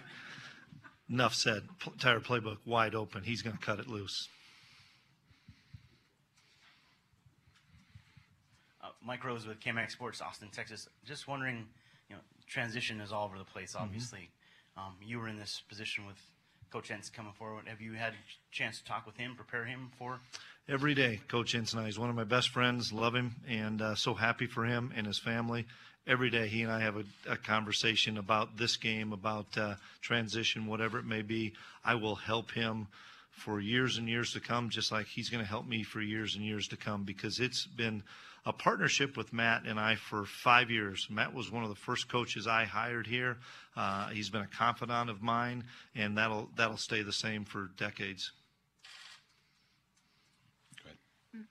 Enough 1.10 1.34
said. 1.36 1.64
P- 1.80 1.92
Entire 1.92 2.20
playbook 2.20 2.58
wide 2.66 2.96
open. 2.96 3.24
He's 3.24 3.42
going 3.42 3.56
to 3.58 3.62
cut 3.64 3.80
it 3.80 3.88
loose. 3.88 4.28
Uh, 8.84 8.88
Mike 9.04 9.24
Rose 9.24 9.46
with 9.46 9.60
KMAX 9.60 9.92
Sports, 9.92 10.22
Austin, 10.22 10.50
Texas. 10.52 10.88
Just 11.06 11.28
wondering, 11.28 11.68
you 12.10 12.16
know, 12.16 12.22
transition 12.48 13.00
is 13.02 13.12
all 13.12 13.26
over 13.26 13.38
the 13.38 13.44
place. 13.46 13.76
Obviously, 13.78 14.30
um, 14.78 14.96
you 15.02 15.20
were 15.20 15.28
in 15.28 15.38
this 15.38 15.62
position 15.70 16.06
with 16.06 16.18
Coach 16.72 16.90
Entz 16.90 17.12
coming 17.12 17.34
forward. 17.34 17.68
Have 17.68 17.82
you 17.82 17.94
had 17.94 18.14
a 18.14 18.16
chance 18.52 18.80
to 18.80 18.86
talk 18.86 19.06
with 19.06 19.18
him, 19.18 19.36
prepare 19.36 19.66
him 19.66 19.92
for? 19.98 20.20
Every 20.68 20.94
day, 20.94 21.22
Coach 21.28 21.54
Entz 21.54 21.74
and 21.74 21.82
I, 21.82 21.86
he's 21.86 22.00
one 22.00 22.10
of 22.10 22.16
my 22.16 22.24
best 22.24 22.50
friends, 22.50 22.92
love 22.92 23.14
him, 23.14 23.36
and 23.48 23.82
uh, 23.82 23.96
so 23.96 24.14
happy 24.14 24.48
for 24.48 24.66
him 24.66 24.92
and 24.96 25.06
his 25.06 25.20
family. 25.20 25.66
Every 26.08 26.30
day, 26.30 26.48
he 26.48 26.64
and 26.64 26.72
I 26.72 26.82
have 26.82 26.98
a, 26.98 27.04
a 27.30 27.38
conversation 27.38 28.18
about 28.18 28.58
this 28.58 28.78
game, 28.78 29.14
about 29.14 29.58
uh, 29.58 29.76
transition, 30.02 30.68
whatever 30.68 31.00
it 31.00 31.06
may 31.06 31.22
be. 31.22 31.54
I 31.84 31.96
will 31.96 32.16
help 32.16 32.52
him 32.52 32.88
for 33.32 33.60
years 33.60 33.98
and 33.98 34.08
years 34.08 34.34
to 34.34 34.40
come, 34.40 34.70
just 34.70 34.92
like 34.92 35.08
he's 35.08 35.30
going 35.30 35.44
to 35.44 35.50
help 35.50 35.68
me 35.68 35.84
for 35.84 36.02
years 36.02 36.36
and 36.36 36.46
years 36.46 36.68
to 36.70 36.78
come, 36.78 37.04
because 37.04 37.40
it's 37.40 37.66
been 37.66 38.04
a 38.46 38.54
partnership 38.54 39.18
with 39.18 39.34
Matt 39.34 39.64
and 39.66 39.80
I 39.80 39.96
for 39.96 40.26
five 40.26 40.70
years. 40.70 41.08
Matt 41.10 41.34
was 41.34 41.52
one 41.52 41.64
of 41.64 41.70
the 41.70 41.76
first 41.76 42.08
coaches 42.08 42.46
I 42.48 42.66
hired 42.66 43.08
here. 43.08 43.38
Uh, 43.76 44.10
he's 44.10 44.30
been 44.30 44.42
a 44.42 44.48
confidant 44.48 45.10
of 45.10 45.22
mine, 45.22 45.64
and 45.96 46.18
that'll 46.18 46.50
that'll 46.56 46.78
stay 46.78 47.02
the 47.02 47.14
same 47.14 47.44
for 47.44 47.70
decades. 47.78 48.32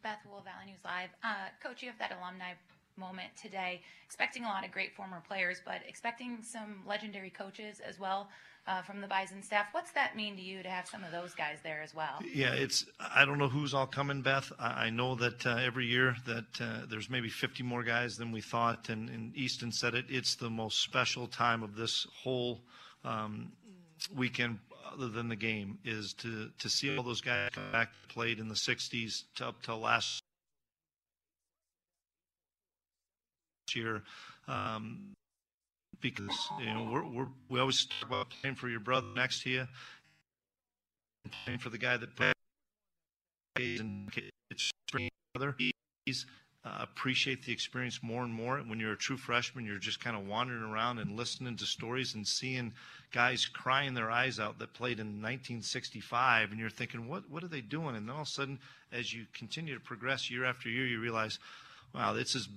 Beth 0.02 0.20
Wool, 0.24 0.40
Valley 0.40 0.66
News 0.72 0.80
Live. 0.84 1.10
Uh, 1.22 1.48
Coach, 1.62 1.82
you 1.82 1.90
have 1.90 1.98
that 1.98 2.12
alumni 2.18 2.54
moment 2.96 3.28
today. 3.40 3.82
Expecting 4.04 4.44
a 4.44 4.48
lot 4.48 4.64
of 4.64 4.70
great 4.70 4.94
former 4.94 5.22
players, 5.26 5.60
but 5.64 5.80
expecting 5.86 6.38
some 6.42 6.82
legendary 6.86 7.30
coaches 7.30 7.80
as 7.86 7.98
well 7.98 8.28
uh, 8.66 8.82
from 8.82 9.00
the 9.00 9.06
Bison 9.06 9.42
staff. 9.42 9.66
What's 9.72 9.92
that 9.92 10.16
mean 10.16 10.36
to 10.36 10.42
you 10.42 10.62
to 10.62 10.68
have 10.68 10.88
some 10.88 11.04
of 11.04 11.12
those 11.12 11.34
guys 11.34 11.58
there 11.62 11.82
as 11.82 11.94
well? 11.94 12.20
Yeah, 12.32 12.54
it's. 12.54 12.86
I 12.98 13.24
don't 13.24 13.38
know 13.38 13.48
who's 13.48 13.74
all 13.74 13.86
coming, 13.86 14.22
Beth. 14.22 14.50
I, 14.58 14.86
I 14.86 14.90
know 14.90 15.14
that 15.16 15.44
uh, 15.46 15.56
every 15.56 15.86
year 15.86 16.16
that 16.26 16.60
uh, 16.60 16.86
there's 16.88 17.10
maybe 17.10 17.28
50 17.28 17.62
more 17.62 17.82
guys 17.82 18.16
than 18.16 18.32
we 18.32 18.40
thought, 18.40 18.88
and, 18.88 19.08
and 19.10 19.36
Easton 19.36 19.72
said 19.72 19.94
it. 19.94 20.06
It's 20.08 20.34
the 20.34 20.50
most 20.50 20.82
special 20.82 21.26
time 21.26 21.62
of 21.62 21.76
this 21.76 22.06
whole 22.22 22.62
um, 23.04 23.52
weekend, 24.14 24.58
other 24.92 25.08
than 25.08 25.28
the 25.28 25.36
game, 25.36 25.78
is 25.84 26.14
to 26.14 26.50
to 26.58 26.68
see 26.68 26.96
all 26.96 27.02
those 27.02 27.20
guys 27.20 27.50
come 27.52 27.70
back 27.72 27.90
played 28.08 28.38
in 28.38 28.48
the 28.48 28.54
60s 28.54 29.24
to 29.34 29.48
up 29.48 29.62
till 29.62 29.80
last 29.80 30.23
year. 33.74 34.02
Um, 34.48 35.14
because 36.00 36.36
you 36.60 36.66
know 36.66 36.88
we're, 36.92 37.04
we're 37.04 37.28
we 37.48 37.60
always 37.60 37.86
talk 37.86 38.08
about 38.08 38.30
playing 38.30 38.56
for 38.56 38.68
your 38.68 38.80
brother 38.80 39.06
next 39.16 39.42
to 39.42 39.50
you, 39.50 39.66
playing 41.44 41.58
for 41.58 41.70
the 41.70 41.78
guy 41.78 41.96
that 41.96 42.14
plays 42.14 42.34
and 43.80 44.10
it's 44.50 44.70
brother. 45.34 45.56
He's 46.04 46.26
uh, 46.64 46.78
appreciate 46.80 47.44
the 47.44 47.52
experience 47.52 48.00
more 48.02 48.22
and 48.22 48.32
more. 48.32 48.58
When 48.58 48.80
you're 48.80 48.92
a 48.92 48.96
true 48.96 49.16
freshman, 49.16 49.64
you're 49.64 49.78
just 49.78 50.02
kind 50.02 50.16
of 50.16 50.26
wandering 50.26 50.62
around 50.62 50.98
and 50.98 51.16
listening 51.16 51.56
to 51.56 51.64
stories 51.66 52.14
and 52.14 52.26
seeing 52.26 52.72
guys 53.12 53.46
crying 53.46 53.94
their 53.94 54.10
eyes 54.10 54.40
out 54.40 54.58
that 54.58 54.72
played 54.72 54.98
in 54.98 55.06
1965, 55.22 56.50
and 56.50 56.58
you're 56.60 56.70
thinking, 56.70 57.08
what 57.08 57.30
what 57.30 57.44
are 57.44 57.48
they 57.48 57.60
doing? 57.60 57.96
And 57.96 58.08
then 58.08 58.14
all 58.14 58.22
of 58.22 58.28
a 58.28 58.30
sudden, 58.30 58.58
as 58.92 59.12
you 59.12 59.26
continue 59.32 59.74
to 59.74 59.80
progress 59.80 60.30
year 60.30 60.44
after 60.44 60.68
year, 60.68 60.86
you 60.86 61.00
realize, 61.00 61.38
wow, 61.94 62.12
this 62.12 62.34
is 62.34 62.48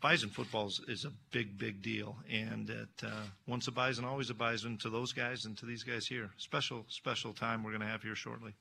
Bison 0.00 0.30
football 0.30 0.66
is, 0.66 0.80
is 0.88 1.04
a 1.04 1.12
big, 1.30 1.58
big 1.58 1.82
deal, 1.82 2.16
and 2.30 2.70
it, 2.70 2.88
uh, 3.04 3.10
once 3.46 3.68
a 3.68 3.72
Bison, 3.72 4.04
always 4.04 4.30
a 4.30 4.34
Bison 4.34 4.78
to 4.78 4.88
those 4.88 5.12
guys 5.12 5.44
and 5.44 5.56
to 5.58 5.66
these 5.66 5.82
guys 5.82 6.06
here. 6.06 6.30
Special, 6.38 6.84
special 6.88 7.32
time 7.32 7.62
we're 7.62 7.70
going 7.70 7.82
to 7.82 7.86
have 7.86 8.02
here 8.02 8.14
shortly. 8.14 8.54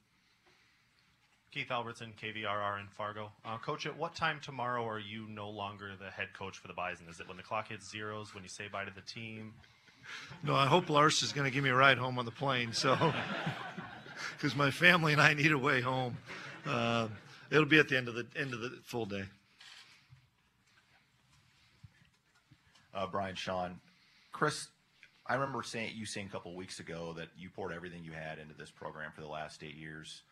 Keith 1.51 1.71
Albertson, 1.71 2.13
KVRR 2.21 2.79
in 2.81 2.87
Fargo. 2.87 3.31
Uh, 3.43 3.57
coach, 3.57 3.85
at 3.85 3.97
what 3.97 4.15
time 4.15 4.39
tomorrow 4.41 4.87
are 4.87 4.99
you 4.99 5.25
no 5.29 5.49
longer 5.49 5.91
the 5.99 6.11
head 6.11 6.27
coach 6.37 6.57
for 6.59 6.67
the 6.67 6.73
Bison? 6.73 7.07
Is 7.09 7.19
it 7.19 7.27
when 7.27 7.37
the 7.37 7.43
clock 7.43 7.69
hits 7.69 7.89
zeros, 7.89 8.35
when 8.35 8.43
you 8.43 8.49
say 8.49 8.67
bye 8.71 8.85
to 8.85 8.93
the 8.93 9.01
team? 9.01 9.53
No, 10.43 10.55
I 10.55 10.67
hope 10.67 10.89
Lars 10.89 11.23
is 11.23 11.31
going 11.31 11.45
to 11.45 11.51
give 11.51 11.63
me 11.63 11.69
a 11.69 11.75
ride 11.75 11.97
home 11.97 12.19
on 12.19 12.25
the 12.25 12.31
plane. 12.31 12.73
So, 12.73 12.95
because 14.37 14.55
my 14.55 14.71
family 14.71 15.13
and 15.13 15.21
I 15.21 15.33
need 15.33 15.51
a 15.51 15.57
way 15.57 15.81
home, 15.81 16.17
uh, 16.67 17.07
it'll 17.49 17.65
be 17.65 17.79
at 17.79 17.87
the 17.87 17.97
end 17.97 18.09
of 18.09 18.15
the 18.15 18.27
end 18.35 18.53
of 18.53 18.61
the 18.61 18.71
full 18.83 19.05
day. 19.05 19.23
Uh, 22.93 23.07
Brian, 23.07 23.35
Sean, 23.35 23.79
Chris, 24.31 24.67
I 25.27 25.35
remember 25.35 25.61
saying 25.63 25.93
you 25.95 26.05
saying 26.05 26.27
a 26.27 26.29
couple 26.29 26.55
weeks 26.55 26.79
ago 26.79 27.13
that 27.17 27.27
you 27.37 27.49
poured 27.49 27.71
everything 27.71 28.03
you 28.03 28.11
had 28.11 28.39
into 28.39 28.55
this 28.55 28.71
program 28.71 29.11
for 29.13 29.21
the 29.21 29.27
last 29.27 29.63
eight 29.63 29.75
years. 29.75 30.23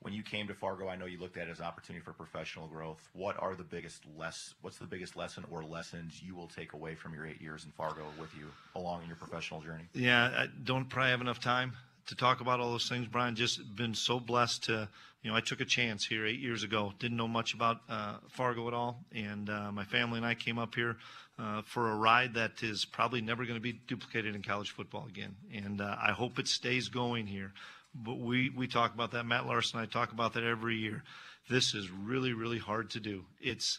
When 0.00 0.12
you 0.12 0.22
came 0.22 0.46
to 0.48 0.54
Fargo, 0.54 0.86
I 0.88 0.96
know 0.96 1.06
you 1.06 1.18
looked 1.18 1.38
at 1.38 1.48
it 1.48 1.50
as 1.50 1.62
opportunity 1.62 2.04
for 2.04 2.12
professional 2.12 2.66
growth. 2.66 3.08
What 3.14 3.40
are 3.40 3.54
the 3.54 3.64
biggest 3.64 4.02
less? 4.18 4.52
What's 4.60 4.76
the 4.76 4.86
biggest 4.86 5.16
lesson 5.16 5.46
or 5.50 5.64
lessons 5.64 6.22
you 6.22 6.34
will 6.34 6.48
take 6.48 6.74
away 6.74 6.94
from 6.94 7.14
your 7.14 7.26
eight 7.26 7.40
years 7.40 7.64
in 7.64 7.70
Fargo 7.70 8.04
with 8.20 8.28
you 8.38 8.48
along 8.74 9.00
in 9.02 9.08
your 9.08 9.16
professional 9.16 9.62
journey? 9.62 9.84
Yeah, 9.94 10.26
I 10.36 10.48
don't 10.64 10.90
probably 10.90 11.10
have 11.10 11.22
enough 11.22 11.40
time 11.40 11.72
to 12.06 12.14
talk 12.14 12.40
about 12.40 12.60
all 12.60 12.70
those 12.70 12.88
things. 12.88 13.06
Brian, 13.06 13.34
just 13.34 13.76
been 13.76 13.94
so 13.94 14.20
blessed 14.20 14.64
to, 14.64 14.88
you 15.22 15.30
know, 15.30 15.36
I 15.36 15.40
took 15.40 15.60
a 15.60 15.64
chance 15.64 16.04
here 16.04 16.26
eight 16.26 16.40
years 16.40 16.62
ago. 16.62 16.92
Didn't 16.98 17.16
know 17.16 17.28
much 17.28 17.54
about 17.54 17.80
uh, 17.88 18.16
Fargo 18.28 18.68
at 18.68 18.74
all, 18.74 19.00
and 19.14 19.48
uh, 19.48 19.72
my 19.72 19.84
family 19.84 20.18
and 20.18 20.26
I 20.26 20.34
came 20.34 20.58
up 20.58 20.74
here 20.74 20.96
uh, 21.38 21.62
for 21.62 21.90
a 21.90 21.96
ride 21.96 22.34
that 22.34 22.62
is 22.62 22.84
probably 22.84 23.20
never 23.20 23.44
going 23.44 23.56
to 23.56 23.62
be 23.62 23.72
duplicated 23.86 24.34
in 24.34 24.42
college 24.42 24.70
football 24.70 25.06
again. 25.08 25.34
And 25.52 25.80
uh, 25.80 25.96
I 26.00 26.12
hope 26.12 26.38
it 26.38 26.48
stays 26.48 26.88
going 26.88 27.26
here. 27.26 27.52
But 27.94 28.18
we 28.18 28.50
we 28.50 28.66
talk 28.66 28.92
about 28.92 29.12
that. 29.12 29.24
Matt 29.24 29.46
Larsen 29.46 29.78
and 29.78 29.88
I 29.88 29.90
talk 29.90 30.12
about 30.12 30.34
that 30.34 30.42
every 30.42 30.76
year. 30.76 31.04
This 31.48 31.74
is 31.74 31.90
really 31.90 32.32
really 32.32 32.58
hard 32.58 32.90
to 32.90 33.00
do. 33.00 33.24
It's 33.40 33.78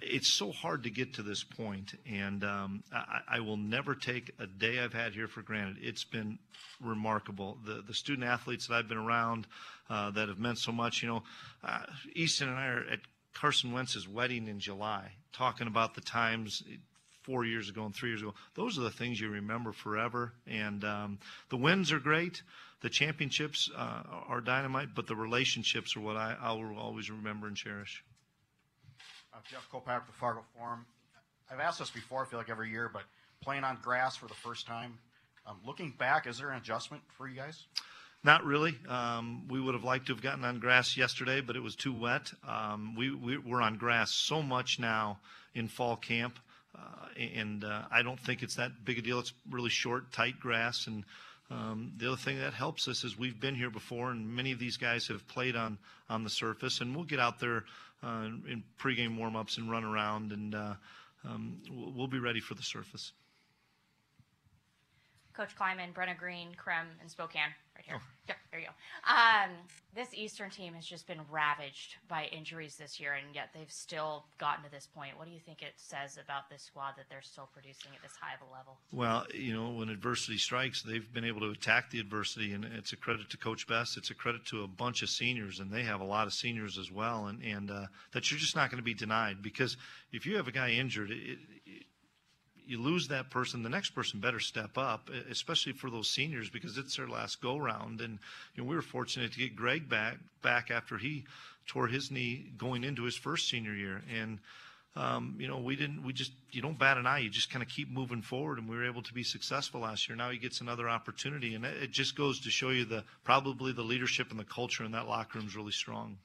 it's 0.00 0.28
so 0.28 0.52
hard 0.52 0.84
to 0.84 0.90
get 0.90 1.14
to 1.14 1.22
this 1.22 1.44
point, 1.44 1.94
and 2.10 2.44
um, 2.44 2.82
I, 2.92 3.20
I 3.28 3.40
will 3.40 3.56
never 3.56 3.94
take 3.94 4.32
a 4.38 4.46
day 4.46 4.80
I've 4.80 4.92
had 4.92 5.12
here 5.12 5.28
for 5.28 5.42
granted. 5.42 5.76
It's 5.80 6.04
been 6.04 6.38
remarkable. 6.80 7.58
The 7.64 7.82
the 7.86 7.94
student 7.94 8.26
athletes 8.26 8.68
that 8.68 8.74
I've 8.74 8.88
been 8.88 8.98
around 8.98 9.46
uh, 9.90 10.10
that 10.12 10.28
have 10.28 10.38
meant 10.38 10.58
so 10.58 10.72
much. 10.72 11.02
You 11.02 11.08
know, 11.08 11.22
uh, 11.64 11.80
Easton 12.14 12.48
and 12.48 12.58
I 12.58 12.66
are 12.66 12.84
at 12.90 13.00
Carson 13.34 13.72
Wentz's 13.72 14.08
wedding 14.08 14.48
in 14.48 14.60
July, 14.60 15.12
talking 15.32 15.66
about 15.66 15.94
the 15.94 16.00
times 16.00 16.62
four 17.22 17.44
years 17.44 17.68
ago 17.68 17.84
and 17.84 17.94
three 17.94 18.10
years 18.10 18.22
ago. 18.22 18.34
Those 18.54 18.78
are 18.78 18.82
the 18.82 18.90
things 18.90 19.20
you 19.20 19.28
remember 19.28 19.72
forever. 19.72 20.32
And 20.46 20.84
um, 20.84 21.18
the 21.50 21.56
wins 21.56 21.92
are 21.92 22.00
great. 22.00 22.42
The 22.80 22.90
championships 22.90 23.70
uh, 23.76 24.02
are 24.28 24.40
dynamite, 24.40 24.94
but 24.94 25.06
the 25.06 25.14
relationships 25.16 25.96
are 25.96 26.00
what 26.00 26.16
I, 26.16 26.36
I 26.40 26.52
will 26.52 26.76
always 26.76 27.10
remember 27.10 27.46
and 27.46 27.56
cherish. 27.56 28.02
Jeff 29.50 29.68
Kolpack, 29.70 30.06
the 30.06 30.12
Fargo 30.12 30.44
Forum. 30.56 30.84
I've 31.50 31.60
asked 31.60 31.78
this 31.78 31.90
before, 31.90 32.22
I 32.22 32.26
feel 32.26 32.38
like 32.38 32.50
every 32.50 32.70
year, 32.70 32.90
but 32.92 33.02
playing 33.42 33.64
on 33.64 33.78
grass 33.82 34.16
for 34.16 34.26
the 34.26 34.34
first 34.34 34.66
time, 34.66 34.98
um, 35.46 35.58
looking 35.66 35.92
back, 35.98 36.26
is 36.26 36.38
there 36.38 36.50
an 36.50 36.56
adjustment 36.58 37.02
for 37.16 37.28
you 37.28 37.36
guys? 37.36 37.64
Not 38.24 38.44
really. 38.44 38.76
Um, 38.88 39.48
we 39.48 39.60
would 39.60 39.74
have 39.74 39.82
liked 39.82 40.06
to 40.06 40.12
have 40.12 40.22
gotten 40.22 40.44
on 40.44 40.60
grass 40.60 40.96
yesterday, 40.96 41.40
but 41.40 41.56
it 41.56 41.62
was 41.62 41.74
too 41.74 41.92
wet. 41.92 42.30
Um, 42.46 42.94
we, 42.94 43.12
we, 43.12 43.36
we're 43.36 43.60
on 43.60 43.76
grass 43.76 44.12
so 44.12 44.42
much 44.42 44.78
now 44.78 45.18
in 45.54 45.66
fall 45.66 45.96
camp, 45.96 46.38
uh, 46.76 47.06
and 47.18 47.64
uh, 47.64 47.82
I 47.90 48.02
don't 48.02 48.20
think 48.20 48.42
it's 48.42 48.54
that 48.54 48.84
big 48.84 48.98
a 48.98 49.02
deal. 49.02 49.18
It's 49.18 49.32
really 49.50 49.70
short, 49.70 50.12
tight 50.12 50.38
grass, 50.38 50.86
and 50.86 51.04
um, 51.50 51.92
the 51.96 52.06
other 52.06 52.16
thing 52.16 52.38
that 52.38 52.54
helps 52.54 52.86
us 52.86 53.02
is 53.02 53.18
we've 53.18 53.38
been 53.38 53.56
here 53.56 53.70
before, 53.70 54.12
and 54.12 54.34
many 54.34 54.52
of 54.52 54.60
these 54.60 54.76
guys 54.76 55.08
have 55.08 55.26
played 55.26 55.56
on 55.56 55.78
on 56.08 56.22
the 56.22 56.30
surface, 56.30 56.80
and 56.80 56.94
we'll 56.94 57.04
get 57.04 57.18
out 57.18 57.40
there 57.40 57.64
in 58.02 58.64
pregame 58.78 59.18
warmups 59.18 59.58
and 59.58 59.70
run 59.70 59.84
around, 59.84 60.32
and 60.32 60.54
uh, 60.54 60.74
um, 61.24 61.58
we'll 61.70 62.08
be 62.08 62.18
ready 62.18 62.40
for 62.40 62.54
the 62.54 62.62
surface. 62.62 63.12
Coach 65.34 65.56
Klieman, 65.56 65.92
Brenna 65.94 66.16
Green, 66.16 66.48
KREM, 66.56 66.86
and 67.00 67.10
Spokane, 67.10 67.54
right 67.74 67.84
here. 67.84 68.00
Yep, 68.28 68.36
there 68.52 68.60
you 68.60 68.66
go. 68.66 69.12
Um, 69.12 69.50
this 69.96 70.08
Eastern 70.14 70.48
team 70.48 70.74
has 70.74 70.86
just 70.86 71.08
been 71.08 71.20
ravaged 71.28 71.96
by 72.06 72.26
injuries 72.26 72.76
this 72.76 73.00
year, 73.00 73.14
and 73.14 73.34
yet 73.34 73.48
they've 73.52 73.70
still 73.70 74.26
gotten 74.38 74.62
to 74.64 74.70
this 74.70 74.86
point. 74.86 75.18
What 75.18 75.26
do 75.26 75.32
you 75.32 75.40
think 75.40 75.60
it 75.60 75.72
says 75.76 76.18
about 76.24 76.48
this 76.48 76.62
squad 76.62 76.92
that 76.96 77.06
they're 77.10 77.22
still 77.22 77.48
producing 77.52 77.90
at 77.96 78.02
this 78.02 78.12
high 78.20 78.34
of 78.34 78.48
a 78.48 78.52
level? 78.52 78.78
Well, 78.92 79.26
you 79.34 79.52
know, 79.52 79.70
when 79.70 79.88
adversity 79.88 80.38
strikes, 80.38 80.82
they've 80.82 81.12
been 81.12 81.24
able 81.24 81.40
to 81.40 81.50
attack 81.50 81.90
the 81.90 81.98
adversity, 81.98 82.52
and 82.52 82.64
it's 82.64 82.92
a 82.92 82.96
credit 82.96 83.28
to 83.30 83.36
Coach 83.36 83.66
Best. 83.66 83.96
It's 83.96 84.10
a 84.10 84.14
credit 84.14 84.46
to 84.46 84.62
a 84.62 84.68
bunch 84.68 85.02
of 85.02 85.10
seniors, 85.10 85.58
and 85.58 85.72
they 85.72 85.82
have 85.82 86.00
a 86.00 86.04
lot 86.04 86.28
of 86.28 86.32
seniors 86.32 86.78
as 86.78 86.92
well, 86.92 87.26
and 87.26 87.42
and 87.42 87.70
uh, 87.70 87.86
that 88.12 88.30
you're 88.30 88.38
just 88.38 88.54
not 88.54 88.70
going 88.70 88.78
to 88.78 88.84
be 88.84 88.94
denied 88.94 89.42
because 89.42 89.76
if 90.12 90.26
you 90.26 90.36
have 90.36 90.46
a 90.46 90.52
guy 90.52 90.70
injured, 90.70 91.10
it, 91.10 91.14
it, 91.14 91.38
you 92.66 92.80
lose 92.80 93.08
that 93.08 93.30
person, 93.30 93.62
the 93.62 93.68
next 93.68 93.90
person 93.90 94.20
better 94.20 94.40
step 94.40 94.76
up, 94.76 95.10
especially 95.30 95.72
for 95.72 95.90
those 95.90 96.08
seniors 96.08 96.50
because 96.50 96.78
it's 96.78 96.96
their 96.96 97.08
last 97.08 97.40
go 97.40 97.56
round. 97.56 98.00
And 98.00 98.18
you 98.54 98.62
know, 98.62 98.68
we 98.68 98.76
were 98.76 98.82
fortunate 98.82 99.32
to 99.32 99.38
get 99.38 99.56
Greg 99.56 99.88
back 99.88 100.18
back 100.42 100.70
after 100.70 100.98
he 100.98 101.24
tore 101.66 101.86
his 101.86 102.10
knee 102.10 102.52
going 102.56 102.84
into 102.84 103.04
his 103.04 103.16
first 103.16 103.48
senior 103.48 103.74
year. 103.74 104.02
And 104.12 104.38
um, 104.94 105.36
you 105.38 105.48
know, 105.48 105.58
we 105.58 105.74
didn't, 105.74 106.04
we 106.04 106.12
just, 106.12 106.32
you 106.50 106.60
don't 106.60 106.78
bat 106.78 106.98
an 106.98 107.06
eye. 107.06 107.20
You 107.20 107.30
just 107.30 107.50
kind 107.50 107.62
of 107.62 107.68
keep 107.68 107.90
moving 107.90 108.20
forward, 108.20 108.58
and 108.58 108.68
we 108.68 108.76
were 108.76 108.84
able 108.84 109.02
to 109.02 109.14
be 109.14 109.22
successful 109.22 109.80
last 109.80 110.08
year. 110.08 110.16
Now 110.16 110.30
he 110.30 110.36
gets 110.36 110.60
another 110.60 110.88
opportunity, 110.88 111.54
and 111.54 111.64
it, 111.64 111.84
it 111.84 111.90
just 111.92 112.14
goes 112.14 112.40
to 112.40 112.50
show 112.50 112.68
you 112.68 112.84
the 112.84 113.04
probably 113.24 113.72
the 113.72 113.82
leadership 113.82 114.30
and 114.30 114.38
the 114.38 114.44
culture 114.44 114.84
in 114.84 114.92
that 114.92 115.08
locker 115.08 115.38
room 115.38 115.48
is 115.48 115.56
really 115.56 115.72
strong. 115.72 116.18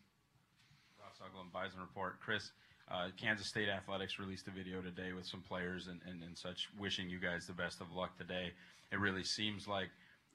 Ross 1.00 1.16
Uglum, 1.22 1.52
Bison 1.54 1.80
Report. 1.80 2.20
Chris, 2.20 2.52
uh, 2.90 3.10
Kansas 3.20 3.48
State 3.48 3.70
Athletics 3.70 4.18
released 4.20 4.48
a 4.48 4.52
video 4.52 4.82
today 4.82 5.12
with 5.14 5.26
some 5.26 5.42
players 5.42 5.88
and, 5.88 6.00
and, 6.08 6.24
and 6.24 6.38
such, 6.38 6.70
wishing 6.80 7.10
you 7.10 7.20
guys 7.20 7.46
the 7.46 7.54
best 7.54 7.82
of 7.82 7.92
luck 7.94 8.18
today. 8.18 8.52
It 8.92 9.00
really 9.00 9.24
seems 9.24 9.68
like 9.68 9.90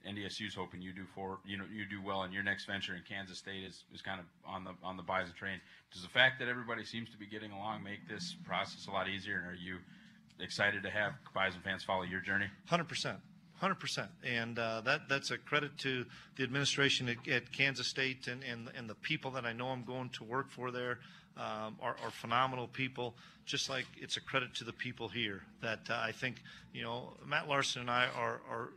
NDSU's 0.07 0.53
hoping 0.53 0.81
you 0.81 0.93
do 0.93 1.05
for 1.15 1.39
you 1.45 1.57
know 1.57 1.63
you 1.73 1.85
do 1.85 2.01
well 2.05 2.23
in 2.23 2.31
your 2.31 2.43
next 2.43 2.65
venture, 2.65 2.93
and 2.93 3.03
Kansas 3.05 3.39
State 3.39 3.63
is, 3.63 3.85
is 3.93 4.01
kind 4.01 4.19
of 4.19 4.25
on 4.45 4.63
the 4.63 4.71
on 4.83 4.97
the 4.97 5.03
Bison 5.03 5.33
train. 5.33 5.59
Does 5.91 6.03
the 6.03 6.09
fact 6.09 6.39
that 6.39 6.47
everybody 6.47 6.83
seems 6.83 7.09
to 7.09 7.17
be 7.17 7.25
getting 7.25 7.51
along 7.51 7.83
make 7.83 8.07
this 8.07 8.35
process 8.43 8.87
a 8.87 8.91
lot 8.91 9.07
easier? 9.07 9.37
And 9.37 9.47
are 9.47 9.55
you 9.55 9.77
excited 10.39 10.83
to 10.83 10.89
have 10.89 11.13
Bison 11.33 11.61
fans 11.63 11.83
follow 11.83 12.03
your 12.03 12.19
journey? 12.19 12.47
Hundred 12.65 12.87
percent. 12.87 13.19
Hundred 13.59 13.79
percent, 13.79 14.09
and 14.25 14.59
uh, 14.59 14.81
that 14.81 15.07
that's 15.07 15.31
a 15.31 15.37
credit 15.37 15.77
to 15.77 16.05
the 16.35 16.43
administration 16.43 17.07
at, 17.07 17.25
at 17.29 17.51
Kansas 17.53 17.87
State 17.87 18.27
and, 18.27 18.43
and 18.43 18.69
and 18.75 18.89
the 18.89 18.95
people 18.95 19.31
that 19.31 19.45
I 19.45 19.53
know 19.53 19.67
I'm 19.67 19.85
going 19.85 20.09
to 20.17 20.25
work 20.25 20.51
for 20.51 20.69
there 20.69 20.99
um, 21.37 21.77
are, 21.81 21.95
are 22.03 22.11
phenomenal 22.11 22.67
people. 22.67 23.15
Just 23.45 23.69
like 23.69 23.85
it's 23.97 24.17
a 24.17 24.21
credit 24.21 24.55
to 24.55 24.63
the 24.63 24.73
people 24.73 25.09
here 25.09 25.41
that 25.61 25.79
uh, 25.89 25.95
I 25.95 26.11
think 26.11 26.41
you 26.73 26.81
know 26.81 27.13
Matt 27.25 27.47
Larsen 27.47 27.81
and 27.81 27.91
I 27.91 28.07
are 28.15 28.41
are 28.49 28.69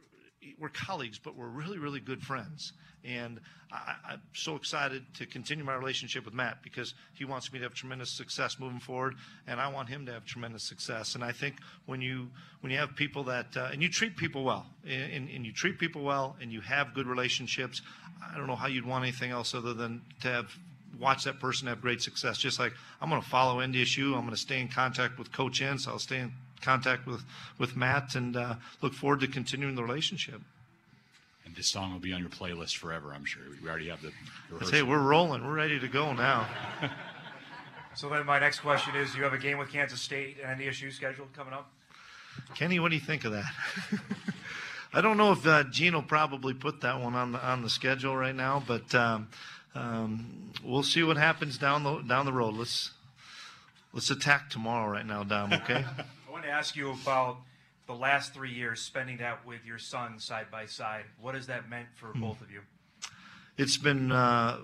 we're 0.58 0.68
colleagues, 0.68 1.18
but 1.18 1.36
we're 1.36 1.48
really, 1.48 1.78
really 1.78 2.00
good 2.00 2.22
friends. 2.22 2.72
And 3.04 3.40
I, 3.72 3.94
I'm 4.10 4.22
so 4.32 4.56
excited 4.56 5.02
to 5.14 5.26
continue 5.26 5.64
my 5.64 5.74
relationship 5.74 6.24
with 6.24 6.34
Matt 6.34 6.62
because 6.62 6.94
he 7.14 7.24
wants 7.24 7.52
me 7.52 7.58
to 7.58 7.64
have 7.64 7.74
tremendous 7.74 8.10
success 8.10 8.58
moving 8.58 8.80
forward, 8.80 9.14
and 9.46 9.60
I 9.60 9.68
want 9.68 9.88
him 9.88 10.06
to 10.06 10.12
have 10.12 10.24
tremendous 10.24 10.62
success. 10.62 11.14
And 11.14 11.22
I 11.24 11.32
think 11.32 11.56
when 11.86 12.00
you 12.00 12.30
when 12.60 12.72
you 12.72 12.78
have 12.78 12.96
people 12.96 13.24
that 13.24 13.56
uh, 13.56 13.68
and 13.72 13.82
you 13.82 13.88
treat 13.88 14.16
people 14.16 14.44
well, 14.44 14.66
and, 14.84 15.28
and 15.28 15.46
you 15.46 15.52
treat 15.52 15.78
people 15.78 16.02
well, 16.02 16.36
and 16.40 16.52
you 16.52 16.60
have 16.60 16.94
good 16.94 17.06
relationships, 17.06 17.82
I 18.32 18.36
don't 18.36 18.46
know 18.46 18.56
how 18.56 18.68
you'd 18.68 18.86
want 18.86 19.04
anything 19.04 19.30
else 19.30 19.54
other 19.54 19.74
than 19.74 20.02
to 20.22 20.28
have 20.28 20.56
watch 20.98 21.24
that 21.24 21.40
person 21.40 21.68
have 21.68 21.80
great 21.80 22.02
success. 22.02 22.38
Just 22.38 22.58
like 22.58 22.72
I'm 23.00 23.08
going 23.08 23.22
to 23.22 23.28
follow 23.28 23.60
NDSU, 23.60 24.14
I'm 24.14 24.20
going 24.20 24.30
to 24.30 24.36
stay 24.36 24.60
in 24.60 24.68
contact 24.68 25.18
with 25.18 25.32
Coach 25.32 25.60
Entz, 25.60 25.88
I'll 25.88 25.98
stay 25.98 26.20
in 26.20 26.32
contact 26.60 27.06
with 27.06 27.22
with 27.58 27.76
Matt, 27.76 28.14
and 28.14 28.36
uh, 28.36 28.54
look 28.82 28.92
forward 28.92 29.20
to 29.20 29.28
continuing 29.28 29.74
the 29.74 29.82
relationship. 29.84 30.40
And 31.44 31.54
this 31.54 31.68
song 31.68 31.92
will 31.92 32.00
be 32.00 32.12
on 32.12 32.20
your 32.20 32.28
playlist 32.28 32.76
forever, 32.76 33.12
I'm 33.14 33.24
sure. 33.24 33.42
We 33.62 33.68
already 33.68 33.88
have 33.88 34.02
the 34.02 34.08
I 34.08 34.12
rehearsal. 34.50 34.72
say 34.72 34.82
we're 34.82 34.98
rolling, 34.98 35.46
we're 35.46 35.54
ready 35.54 35.78
to 35.78 35.88
go 35.88 36.12
now. 36.12 36.48
So 37.96 38.10
then 38.10 38.26
my 38.26 38.38
next 38.38 38.60
question 38.60 38.94
is, 38.94 39.16
you 39.16 39.22
have 39.22 39.32
a 39.32 39.38
game 39.38 39.56
with 39.56 39.72
Kansas 39.72 40.02
State 40.02 40.36
and 40.44 40.60
NDSU 40.60 40.92
scheduled 40.92 41.32
coming 41.32 41.54
up? 41.54 41.70
Kenny, 42.54 42.78
what 42.78 42.90
do 42.90 42.94
you 42.94 43.00
think 43.00 43.24
of 43.24 43.32
that? 43.32 43.50
I 44.92 45.00
don't 45.00 45.16
know 45.16 45.32
if 45.32 45.46
uh, 45.46 45.64
will 45.92 46.02
probably 46.02 46.52
put 46.52 46.82
that 46.82 47.00
one 47.00 47.14
on 47.14 47.32
the 47.32 47.42
on 47.44 47.62
the 47.62 47.70
schedule 47.70 48.14
right 48.14 48.34
now, 48.34 48.62
but 48.66 48.94
um, 48.94 49.28
um, 49.76 50.52
we'll 50.64 50.82
see 50.82 51.02
what 51.02 51.16
happens 51.16 51.58
down 51.58 51.84
the 51.84 52.00
down 52.02 52.24
the 52.26 52.32
road. 52.32 52.54
Let's 52.54 52.92
let's 53.92 54.10
attack 54.10 54.50
tomorrow 54.50 54.90
right 54.90 55.06
now, 55.06 55.22
Dom. 55.22 55.52
Okay. 55.62 55.84
I 56.28 56.30
want 56.32 56.44
to 56.44 56.50
ask 56.50 56.76
you 56.76 56.90
about 56.90 57.38
the 57.86 57.94
last 57.94 58.34
three 58.34 58.52
years, 58.52 58.80
spending 58.82 59.16
that 59.18 59.46
with 59.46 59.64
your 59.64 59.78
son 59.78 60.18
side 60.18 60.46
by 60.50 60.66
side. 60.66 61.04
What 61.20 61.34
has 61.34 61.46
that 61.46 61.68
meant 61.68 61.88
for 61.96 62.08
Hmm. 62.08 62.20
both 62.20 62.40
of 62.40 62.50
you? 62.50 62.60
It's 63.56 63.76
been 63.78 64.12
uh, 64.12 64.58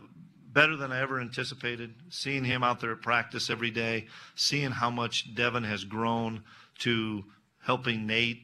better 0.52 0.76
than 0.76 0.92
I 0.92 1.00
ever 1.00 1.20
anticipated. 1.20 1.94
Seeing 2.10 2.44
him 2.44 2.62
out 2.62 2.80
there 2.80 2.92
at 2.92 3.00
practice 3.00 3.48
every 3.48 3.70
day, 3.70 4.06
seeing 4.34 4.70
how 4.70 4.90
much 4.90 5.34
Devin 5.34 5.64
has 5.64 5.84
grown 5.84 6.42
to 6.80 7.24
helping 7.64 8.06
Nate, 8.06 8.42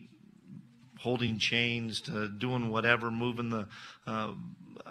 holding 1.00 1.38
chains, 1.38 2.00
to 2.02 2.28
doing 2.28 2.70
whatever, 2.70 3.10
moving 3.10 3.50
the 3.50 3.66
uh, 4.06 4.30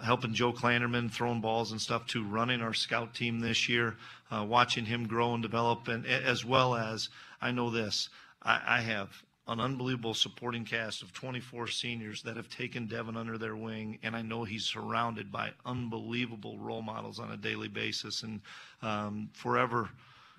helping 0.02 0.34
Joe 0.34 0.52
Klanderman 0.52 1.10
throwing 1.10 1.40
balls 1.40 1.72
and 1.72 1.80
stuff 1.80 2.06
to 2.08 2.24
running 2.24 2.60
our 2.60 2.74
scout 2.74 3.14
team 3.14 3.40
this 3.40 3.68
year, 3.68 3.96
uh, 4.30 4.44
watching 4.48 4.84
him 4.84 5.06
grow 5.06 5.34
and 5.34 5.42
develop, 5.42 5.88
and 5.88 6.06
as 6.06 6.44
well 6.44 6.74
as 6.74 7.08
I 7.40 7.50
know 7.50 7.70
this, 7.70 8.08
I, 8.42 8.60
I 8.66 8.80
have 8.80 9.10
an 9.46 9.60
unbelievable 9.60 10.14
supporting 10.14 10.64
cast 10.64 11.02
of 11.02 11.12
24 11.14 11.68
seniors 11.68 12.22
that 12.22 12.36
have 12.36 12.50
taken 12.50 12.86
Devin 12.86 13.16
under 13.16 13.38
their 13.38 13.56
wing, 13.56 13.98
and 14.02 14.14
I 14.14 14.22
know 14.22 14.44
he's 14.44 14.64
surrounded 14.64 15.32
by 15.32 15.52
unbelievable 15.64 16.58
role 16.58 16.82
models 16.82 17.18
on 17.18 17.32
a 17.32 17.36
daily 17.36 17.68
basis, 17.68 18.22
and 18.22 18.40
um, 18.82 19.30
forever 19.32 19.88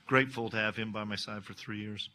grateful 0.06 0.50
to 0.50 0.58
have 0.58 0.76
him 0.76 0.92
by 0.92 1.04
my 1.04 1.16
side 1.16 1.44
for 1.44 1.54
three 1.54 1.80
years. 1.80 2.10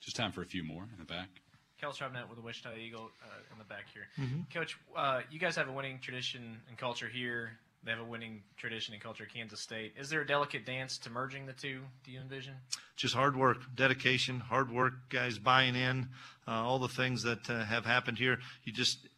Just 0.00 0.16
time 0.16 0.32
for 0.32 0.42
a 0.42 0.46
few 0.46 0.64
more 0.64 0.82
in 0.82 0.98
the 0.98 1.04
back. 1.04 1.41
Kellis 1.82 1.98
Robinett 1.98 2.28
with 2.28 2.36
the 2.38 2.42
Wichita 2.44 2.76
Eagle 2.76 3.10
uh, 3.24 3.52
in 3.52 3.58
the 3.58 3.64
back 3.64 3.86
here. 3.92 4.06
Mhm. 4.18 4.48
Coach, 4.54 4.78
uh, 4.94 5.22
you 5.30 5.40
guys 5.40 5.56
have 5.56 5.68
a 5.68 5.72
winning 5.72 5.98
tradition 5.98 6.60
and 6.68 6.78
culture 6.78 7.08
here. 7.08 7.58
They 7.84 7.90
have 7.90 7.98
a 8.00 8.04
winning 8.04 8.44
tradition 8.56 8.94
and 8.94 9.02
culture 9.02 9.24
at 9.24 9.34
Kansas 9.34 9.58
State. 9.58 9.94
Is 9.96 10.08
there 10.08 10.20
a 10.20 10.26
delicate 10.26 10.64
dance 10.64 10.96
to 10.98 11.10
merging 11.10 11.46
the 11.46 11.52
two? 11.52 11.82
Do 12.04 12.12
you 12.12 12.20
envision? 12.20 12.54
just 12.94 13.14
hard 13.14 13.34
work, 13.36 13.56
dedication, 13.74 14.38
hard 14.38 14.70
work, 14.70 14.92
guys 15.08 15.38
buying 15.38 15.74
in, 15.74 16.08
uh, 16.46 16.52
all 16.52 16.78
the 16.78 16.86
things 16.88 17.24
that 17.24 17.50
uh, 17.50 17.64
have 17.64 17.84
happened 17.84 18.16
here. 18.18 18.38
You 18.62 18.72
just 18.72 19.08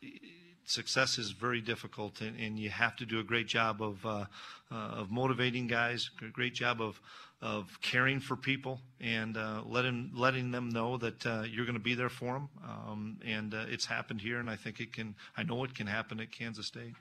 success 0.66 1.18
is 1.18 1.31
very 1.31 1.61
difficult, 1.61 2.20
and, 2.20 2.38
and 2.38 2.59
you 2.59 2.70
have 2.70 2.96
to 2.96 3.07
do 3.07 3.20
a 3.20 3.24
great 3.24 3.46
job 3.46 3.83
of 3.83 4.05
uh, 4.05 4.24
uh, 4.70 4.74
of 4.74 5.11
motivating 5.11 5.66
guys, 5.66 6.11
a 6.22 6.31
great 6.31 6.55
job 6.55 6.81
of 6.81 7.00
of 7.42 7.79
caring 7.83 8.20
for 8.20 8.37
people, 8.37 8.81
and 9.00 9.37
uh, 9.37 9.62
letting 9.66 10.11
letting 10.14 10.50
them 10.50 10.70
know 10.70 10.96
that 10.96 11.27
uh, 11.27 11.42
you're 11.48 11.66
going 11.66 11.74
to 11.77 11.83
be 11.83 11.94
there 11.94 12.09
for 12.09 12.35
them. 12.35 12.48
Um, 12.64 13.18
and 13.24 13.55
uh, 13.55 13.66
it's 13.68 13.87
happened 13.87 14.20
here, 14.20 14.38
and 14.38 14.48
I 14.48 14.57
think 14.57 14.81
it 14.81 14.92
can. 14.92 15.14
I 15.37 15.42
know 15.42 15.64
it 15.64 15.74
can 15.74 15.87
happen 15.87 16.20
at 16.20 16.33
Kansas 16.33 16.66
State. 16.66 16.94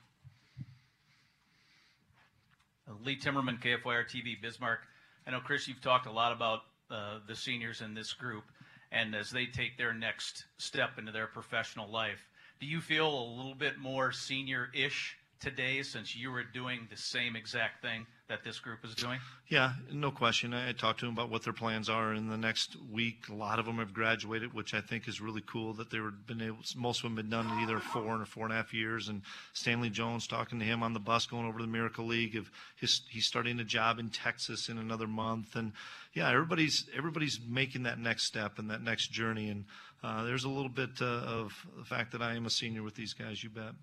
Lee 3.03 3.17
Timmerman, 3.17 3.61
KFYR 3.61 4.05
TV, 4.05 4.39
Bismarck. 4.41 4.81
I 5.25 5.31
know, 5.31 5.39
Chris, 5.39 5.67
you've 5.67 5.81
talked 5.81 6.05
a 6.05 6.11
lot 6.11 6.33
about 6.33 6.59
uh, 6.91 7.19
the 7.27 7.35
seniors 7.35 7.81
in 7.81 7.93
this 7.93 8.11
group, 8.11 8.43
and 8.91 9.15
as 9.15 9.31
they 9.31 9.45
take 9.45 9.77
their 9.77 9.93
next 9.93 10.45
step 10.57 10.97
into 10.97 11.11
their 11.11 11.27
professional 11.27 11.89
life, 11.89 12.27
do 12.63 12.69
you 12.69 12.79
feel 12.79 13.09
a 13.09 13.27
little 13.35 13.55
bit 13.55 13.77
more 13.77 14.13
senior-ish 14.13 15.17
today 15.41 15.83
since 15.83 16.15
you 16.15 16.31
were 16.31 16.45
doing 16.45 16.87
the 16.89 16.95
same 16.95 17.35
exact 17.35 17.81
thing 17.81 18.05
that 18.29 18.41
this 18.45 18.57
group 18.61 18.85
is 18.85 18.95
doing? 18.95 19.19
Yeah, 19.49 19.73
no 19.91 20.11
question. 20.11 20.53
I 20.53 20.69
I 20.69 20.71
talked 20.71 21.01
to 21.01 21.05
them 21.05 21.13
about 21.13 21.29
what 21.29 21.43
their 21.43 21.51
plans 21.51 21.89
are 21.89 22.13
in 22.13 22.29
the 22.29 22.37
next 22.37 22.77
week. 22.89 23.27
A 23.29 23.33
lot 23.33 23.59
of 23.59 23.65
them 23.65 23.79
have 23.79 23.93
graduated, 23.93 24.53
which 24.53 24.73
I 24.73 24.79
think 24.79 25.09
is 25.09 25.19
really 25.19 25.43
cool 25.45 25.73
that 25.73 25.89
they 25.89 25.99
were 25.99 26.11
been 26.11 26.41
able. 26.41 26.59
Most 26.77 26.99
of 26.99 27.03
them 27.03 27.15
been 27.15 27.29
done 27.29 27.47
either 27.61 27.79
four 27.79 28.21
or 28.21 28.25
four 28.25 28.45
and 28.45 28.53
a 28.53 28.55
half 28.55 28.73
years. 28.73 29.09
And 29.09 29.23
Stanley 29.51 29.89
Jones 29.89 30.25
talking 30.25 30.57
to 30.59 30.65
him 30.65 30.81
on 30.83 30.93
the 30.93 31.01
bus 31.01 31.25
going 31.25 31.45
over 31.45 31.57
to 31.57 31.65
the 31.65 31.69
Miracle 31.71 32.05
League. 32.05 32.37
Of 32.37 32.49
his, 32.77 33.01
he's 33.09 33.25
starting 33.25 33.59
a 33.59 33.65
job 33.65 33.99
in 33.99 34.09
Texas 34.09 34.69
in 34.69 34.77
another 34.77 35.07
month. 35.07 35.57
And 35.57 35.73
yeah, 36.13 36.31
everybody's 36.31 36.89
everybody's 36.95 37.41
making 37.45 37.83
that 37.83 37.99
next 37.99 38.23
step 38.23 38.57
and 38.57 38.69
that 38.69 38.81
next 38.81 39.11
journey. 39.11 39.49
And 39.49 39.65
uh, 40.03 40.23
there's 40.23 40.43
a 40.43 40.49
little 40.49 40.69
bit 40.69 41.01
uh, 41.01 41.05
of 41.05 41.53
the 41.77 41.85
fact 41.85 42.11
that 42.11 42.21
I 42.21 42.35
am 42.35 42.45
a 42.45 42.49
senior 42.49 42.83
with 42.83 42.95
these 42.95 43.13
guys. 43.13 43.43
You 43.43 43.49
bet. 43.49 43.73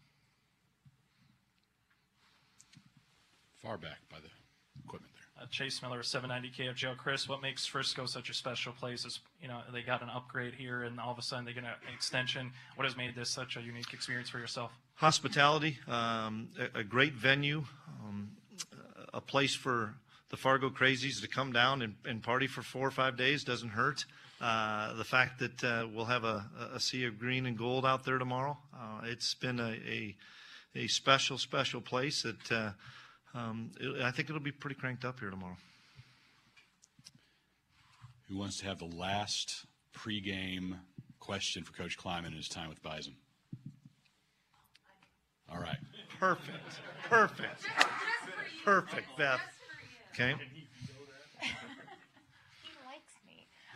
Far 3.63 3.77
back 3.77 3.99
by 4.11 4.19
the 4.19 4.29
equipment 4.85 5.13
there. 5.15 5.45
Uh, 5.45 5.47
Chase 5.51 5.83
Miller, 5.83 6.03
790 6.03 6.63
KFGO. 6.63 6.97
Chris, 6.97 7.29
what 7.29 7.43
makes 7.43 7.67
Frisco 7.67 8.07
such 8.07 8.31
a 8.31 8.35
special 8.35 8.73
place 8.73 9.05
is, 9.05 9.21
you 9.43 9.49
know, 9.49 9.61
they 9.73 9.83
got 9.83 10.03
an 10.03 10.09
upgrade 10.09 10.55
here 10.55 10.83
and 10.85 10.99
all 10.99 11.13
of 11.13 11.19
a 11.19 11.23
sudden 11.23 11.45
they 11.45 11.53
get 11.53 11.65
an 11.65 11.71
extension. 11.95 12.53
What 12.77 12.87
has 12.87 12.97
made 12.97 13.15
this 13.15 13.29
such 13.29 13.57
a 13.57 13.61
unique 13.61 13.93
experience 13.93 14.31
for 14.31 14.39
yourself? 14.39 14.71
hospitality, 15.01 15.79
um, 15.89 16.49
a, 16.59 16.81
a 16.81 16.85
great 16.85 17.15
venue, 17.15 17.65
um, 18.03 18.31
a 19.15 19.21
place 19.21 19.55
for 19.55 19.95
the 20.29 20.37
Fargo 20.37 20.69
Crazies 20.69 21.23
to 21.23 21.29
come 21.29 21.53
down 21.53 21.81
and, 21.81 21.95
and 22.05 22.23
party 22.23 22.47
for 22.47 22.61
four 22.61 22.87
or 22.87 22.91
five 22.91 23.17
days 23.17 23.43
doesn't 23.43 23.71
hurt. 23.71 24.05
Uh, 24.41 24.95
the 24.95 25.05
fact 25.05 25.39
that 25.41 25.63
uh, 25.63 25.87
we'll 25.95 26.07
have 26.07 26.25
a, 26.25 26.47
a 26.75 26.81
sea 26.81 27.05
of 27.05 27.19
green 27.19 27.45
and 27.45 27.59
gold 27.59 27.85
out 27.85 28.05
there 28.05 28.17
tomorrow, 28.17 28.57
uh, 28.75 29.01
it's 29.05 29.35
been 29.35 29.61
a, 29.61 29.73
a, 29.87 30.17
a 30.75 30.87
special, 30.87 31.37
special 31.37 31.83
place 31.83 32.23
that 32.23 32.51
uh, 32.53 32.71
um, 33.35 33.71
it, 33.79 34.03
I 34.03 34.11
think 34.11 34.31
it'll 34.31 34.41
be 34.41 34.51
pretty 34.51 34.77
cranked 34.77 35.05
up 35.05 35.21
here 35.21 35.29
tomorrow. 35.29 35.59
Who 38.29 38.39
wants 38.39 38.61
to 38.61 38.67
have 38.67 38.79
the 38.79 38.87
last 38.87 39.67
pregame 39.95 40.79
question 41.19 41.63
for 41.63 41.73
Coach 41.73 41.99
Klieman 41.99 42.29
in 42.29 42.33
his 42.33 42.49
time 42.49 42.71
with 42.71 42.83
Bison? 42.83 43.17
All 45.53 45.61
right. 45.61 45.79
Perfect. 46.19 46.81
Perfect. 47.09 47.67
Perfect, 48.65 49.07
Beth. 49.19 49.41
Okay. 50.15 50.35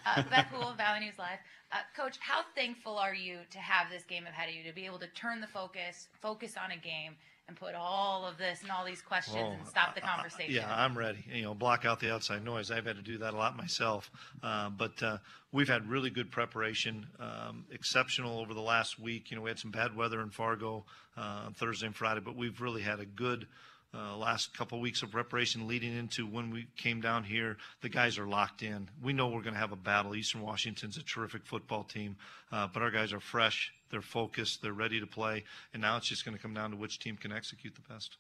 Uh, 0.07 0.23
Beth 0.31 0.47
Hool, 0.47 0.73
Valley 0.77 1.01
News 1.01 1.19
Live. 1.19 1.39
Uh, 1.73 1.77
Coach, 1.97 2.17
how 2.21 2.43
thankful 2.55 2.99
are 2.99 3.15
you 3.15 3.39
to 3.51 3.59
have 3.59 3.91
this 3.91 4.05
game 4.05 4.27
ahead 4.27 4.49
of 4.49 4.55
you, 4.55 4.63
to 4.65 4.75
be 4.75 4.87
able 4.87 4.99
to 4.99 5.09
turn 5.09 5.41
the 5.41 5.47
focus, 5.47 6.09
focus 6.21 6.55
on 6.63 6.71
a 6.71 6.77
game, 6.77 7.15
and 7.49 7.57
put 7.57 7.75
all 7.75 8.25
of 8.27 8.39
this 8.39 8.63
and 8.63 8.71
all 8.71 8.85
these 8.87 9.03
questions 9.03 9.39
Oh, 9.43 9.51
and 9.53 9.67
stop 9.67 9.95
the 9.95 10.03
I- 10.05 10.09
I- 10.13 10.15
conversation? 10.17 10.55
Yeah, 10.55 10.73
I'm 10.75 10.97
ready. 10.97 11.25
You 11.33 11.43
know, 11.43 11.55
block 11.55 11.85
out 11.85 12.01
the 12.01 12.13
outside 12.13 12.45
noise. 12.45 12.71
I've 12.71 12.87
had 12.87 12.97
to 12.97 13.03
do 13.03 13.19
that 13.19 13.35
a 13.35 13.37
lot 13.37 13.57
myself. 13.57 14.11
Uh, 14.43 14.71
but 14.71 15.03
uh, 15.03 15.19
we've 15.53 15.69
had 15.69 15.89
really 15.91 16.11
good 16.11 16.31
preparation, 16.31 17.07
um, 17.19 17.65
exceptional 17.71 18.39
over 18.39 18.55
the 18.55 18.63
last 18.63 18.99
week. 18.99 19.31
You 19.31 19.37
know, 19.37 19.43
we 19.43 19.51
had 19.51 19.59
some 19.59 19.71
bad 19.73 19.95
weather 19.97 20.21
in 20.23 20.31
Fargo 20.31 20.85
uh, 21.19 21.43
on 21.47 21.55
Thursday 21.55 21.87
and 21.87 21.95
Friday, 21.97 22.21
but 22.25 22.35
we've 22.37 22.61
really 22.61 22.83
had 22.83 23.01
a 23.01 23.07
good 23.07 23.47
uh, 23.95 24.17
last 24.17 24.57
couple 24.57 24.81
weeks 24.81 25.03
of 25.03 25.11
preparation 25.11 25.69
leading 25.69 25.97
into 25.97 26.27
when 26.27 26.51
we 26.51 26.67
came 26.77 27.01
down 27.01 27.23
here. 27.25 27.57
The 27.83 27.89
guys 27.89 28.19
are 28.19 28.27
locked 28.27 28.63
in. 28.63 28.89
We 29.03 29.13
know 29.13 29.29
we're 29.29 29.43
going 29.43 29.55
to 29.55 29.61
have 29.61 29.73
a 29.73 29.77
battle. 29.77 30.15
Eastern 30.17 30.43
Washington's 30.43 30.97
a 30.97 31.03
terrific 31.03 31.47
football 31.47 31.85
team, 31.85 32.17
uh, 32.51 32.67
but 32.73 32.83
our 32.83 32.91
guys 32.91 33.13
are 33.13 33.21
fresh. 33.21 33.73
They're 33.91 34.03
focused. 34.03 34.63
They're 34.63 34.73
ready 34.73 34.99
to 35.01 35.07
play. 35.07 35.45
And 35.73 35.81
now 35.81 35.97
it's 35.97 36.09
just 36.09 36.25
going 36.25 36.37
to 36.37 36.43
come 36.43 36.55
down 36.55 36.71
to 36.73 36.77
which 36.77 36.99
team 36.99 37.17
can 37.17 37.33
execute 37.33 37.75
the 37.77 37.93
best. 37.93 38.17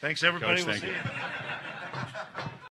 Thanks, 0.00 0.22
everybody. 0.22 0.62
Coach, 0.62 0.66
We'll 0.66 0.74
thank 0.74 0.84
see 0.84 0.88
you. 0.88 2.42
you. 2.42 2.50